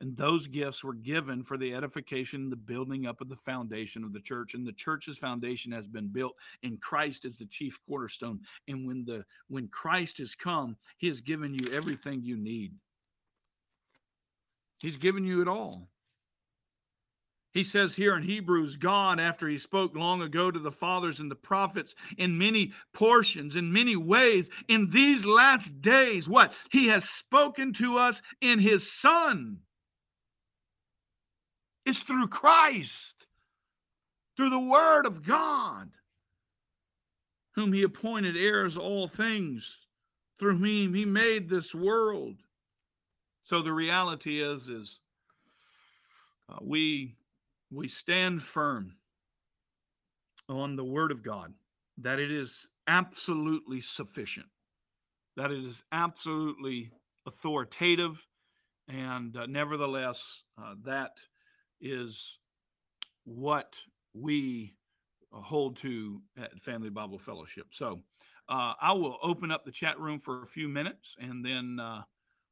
And 0.00 0.14
those 0.14 0.46
gifts 0.46 0.84
were 0.84 0.94
given 0.94 1.42
for 1.42 1.56
the 1.56 1.74
edification, 1.74 2.50
the 2.50 2.56
building 2.56 3.06
up 3.06 3.22
of 3.22 3.30
the 3.30 3.36
foundation 3.36 4.04
of 4.04 4.12
the 4.12 4.20
church. 4.20 4.52
And 4.52 4.66
the 4.66 4.72
church's 4.72 5.16
foundation 5.16 5.72
has 5.72 5.86
been 5.86 6.08
built, 6.08 6.34
and 6.62 6.80
Christ 6.80 7.24
is 7.24 7.36
the 7.36 7.46
chief 7.46 7.78
cornerstone. 7.88 8.40
And 8.68 8.86
when 8.86 9.04
the 9.06 9.24
when 9.48 9.68
Christ 9.68 10.18
has 10.18 10.34
come, 10.34 10.76
he 10.98 11.08
has 11.08 11.20
given 11.22 11.54
you 11.54 11.72
everything 11.72 12.22
you 12.22 12.36
need. 12.36 12.74
He's 14.78 14.98
given 14.98 15.24
you 15.24 15.40
it 15.40 15.48
all. 15.48 15.88
He 17.52 17.64
says 17.64 17.94
here 17.94 18.14
in 18.14 18.22
Hebrews, 18.22 18.76
God, 18.76 19.18
after 19.18 19.48
he 19.48 19.56
spoke 19.56 19.96
long 19.96 20.20
ago 20.20 20.50
to 20.50 20.58
the 20.58 20.70
fathers 20.70 21.20
and 21.20 21.30
the 21.30 21.34
prophets 21.36 21.94
in 22.18 22.36
many 22.36 22.74
portions, 22.92 23.56
in 23.56 23.72
many 23.72 23.96
ways, 23.96 24.50
in 24.68 24.90
these 24.90 25.24
last 25.24 25.80
days, 25.80 26.28
what? 26.28 26.52
He 26.70 26.88
has 26.88 27.08
spoken 27.08 27.72
to 27.74 27.96
us 27.96 28.20
in 28.42 28.58
his 28.58 28.92
Son 28.92 29.60
it's 31.86 32.02
through 32.02 32.26
Christ, 32.26 33.26
through 34.36 34.50
the 34.50 34.58
Word 34.58 35.06
of 35.06 35.24
God, 35.24 35.90
whom 37.54 37.72
He 37.72 37.84
appointed 37.84 38.36
heirs 38.36 38.74
of 38.74 38.82
all 38.82 39.06
things, 39.06 39.78
through 40.38 40.58
whom 40.58 40.92
He 40.92 41.04
made 41.04 41.48
this 41.48 41.72
world. 41.72 42.34
So 43.44 43.62
the 43.62 43.72
reality 43.72 44.42
is, 44.42 44.68
is 44.68 45.00
uh, 46.50 46.58
we 46.60 47.14
we 47.70 47.88
stand 47.88 48.42
firm 48.42 48.96
on 50.48 50.76
the 50.76 50.84
Word 50.84 51.12
of 51.12 51.22
God 51.22 51.54
that 51.98 52.18
it 52.18 52.32
is 52.32 52.68
absolutely 52.88 53.80
sufficient, 53.80 54.46
that 55.36 55.52
it 55.52 55.64
is 55.64 55.84
absolutely 55.92 56.90
authoritative, 57.26 58.20
and 58.88 59.36
uh, 59.36 59.46
nevertheless, 59.46 60.42
uh, 60.60 60.74
that 60.84 61.12
is 61.80 62.38
what 63.24 63.76
we 64.14 64.74
hold 65.32 65.76
to 65.76 66.20
at 66.38 66.58
Family 66.62 66.90
Bible 66.90 67.18
Fellowship. 67.18 67.66
So 67.72 68.00
uh, 68.48 68.74
I 68.80 68.92
will 68.92 69.18
open 69.22 69.50
up 69.50 69.64
the 69.64 69.72
chat 69.72 69.98
room 69.98 70.18
for 70.18 70.42
a 70.42 70.46
few 70.46 70.68
minutes 70.68 71.16
and 71.18 71.44
then 71.44 71.78
uh, 71.80 72.02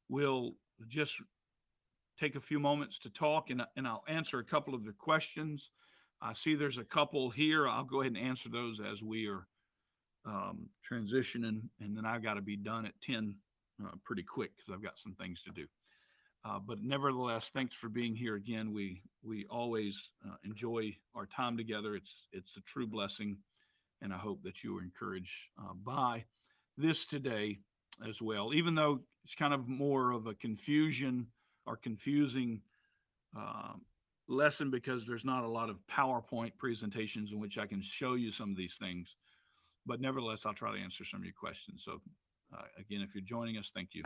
we'll 0.09 0.53
just 0.89 1.15
take 2.19 2.37
a 2.37 2.41
few 2.41 2.61
moments 2.61 2.99
to 3.01 3.11
talk 3.11 3.51
and, 3.51 3.63
and 3.77 3.87
I'll 3.87 4.05
answer 4.09 4.39
a 4.39 4.45
couple 4.45 4.75
of 4.75 4.85
the 4.85 4.93
questions. 4.93 5.71
I 6.21 6.33
see 6.33 6.55
there's 6.55 6.79
a 6.79 6.85
couple 6.85 7.31
here. 7.31 7.69
I'll 7.69 7.85
go 7.85 8.01
ahead 8.01 8.15
and 8.15 8.27
answer 8.27 8.49
those 8.49 8.81
as 8.81 9.03
we 9.03 9.29
are 9.29 9.47
um, 10.27 10.69
transitioning. 10.91 11.63
And 11.81 11.97
then 11.97 12.07
I 12.07 12.19
got 12.19 12.35
to 12.35 12.41
be 12.41 12.57
done 12.57 12.87
at 12.87 13.01
10 13.03 13.35
uh, 13.85 13.91
pretty 14.05 14.23
quick 14.23 14.51
because 14.57 14.73
I've 14.73 14.83
got 14.83 14.99
some 14.99 15.15
things 15.15 15.43
to 15.43 15.51
do. 15.51 15.67
Uh, 16.45 16.59
but 16.59 16.83
nevertheless, 16.83 17.51
thanks 17.55 17.75
for 17.75 17.89
being 17.89 18.15
here 18.15 18.35
again. 18.35 18.73
We 18.73 19.03
we 19.23 19.47
always 19.51 20.11
uh, 20.27 20.37
enjoy 20.45 20.95
our 21.15 21.27
time 21.27 21.57
together. 21.57 21.97
It's 21.97 22.27
it's 22.33 22.57
a 22.57 22.61
true 22.63 22.87
blessing, 22.87 23.39
and 24.03 24.13
I 24.13 24.19
hope 24.19 24.43
that 24.43 24.63
you 24.63 24.77
are 24.77 24.83
encouraged 24.83 25.49
uh, 25.59 25.73
by 25.75 26.25
this 26.77 27.07
today 27.07 27.61
as 28.07 28.21
well. 28.21 28.53
Even 28.53 28.75
though 28.75 29.01
it's 29.25 29.35
kind 29.35 29.55
of 29.55 29.69
more 29.69 30.11
of 30.11 30.27
a 30.27 30.35
confusion 30.35 31.29
or 31.67 31.77
confusing 31.77 32.61
um, 33.35 33.81
lesson 34.29 34.71
because 34.71 35.07
there's 35.07 35.25
not 35.25 35.45
a 35.45 35.49
lot 35.49 35.71
of 35.71 35.79
PowerPoint 35.91 36.53
presentations 36.59 37.33
in 37.33 37.41
which 37.41 37.57
I 37.57 37.67
can 37.67 37.81
show 37.81 38.15
you 38.15 38.31
some 38.31 38.51
of 38.51 38.57
these 38.57 38.77
things. 38.77 39.17
But 39.87 40.01
nevertheless, 40.01 40.45
I'll 40.45 40.55
try 40.55 40.77
to 40.77 40.83
answer 40.83 41.05
some 41.05 41.21
of 41.21 41.25
your 41.25 41.35
questions. 41.35 41.83
So, 41.85 42.01
uh, 42.57 42.63
again, 42.79 43.03
if 43.03 43.15
you're 43.15 43.25
joining 43.25 43.57
us, 43.57 43.71
thank 43.75 43.91
you. 43.93 44.03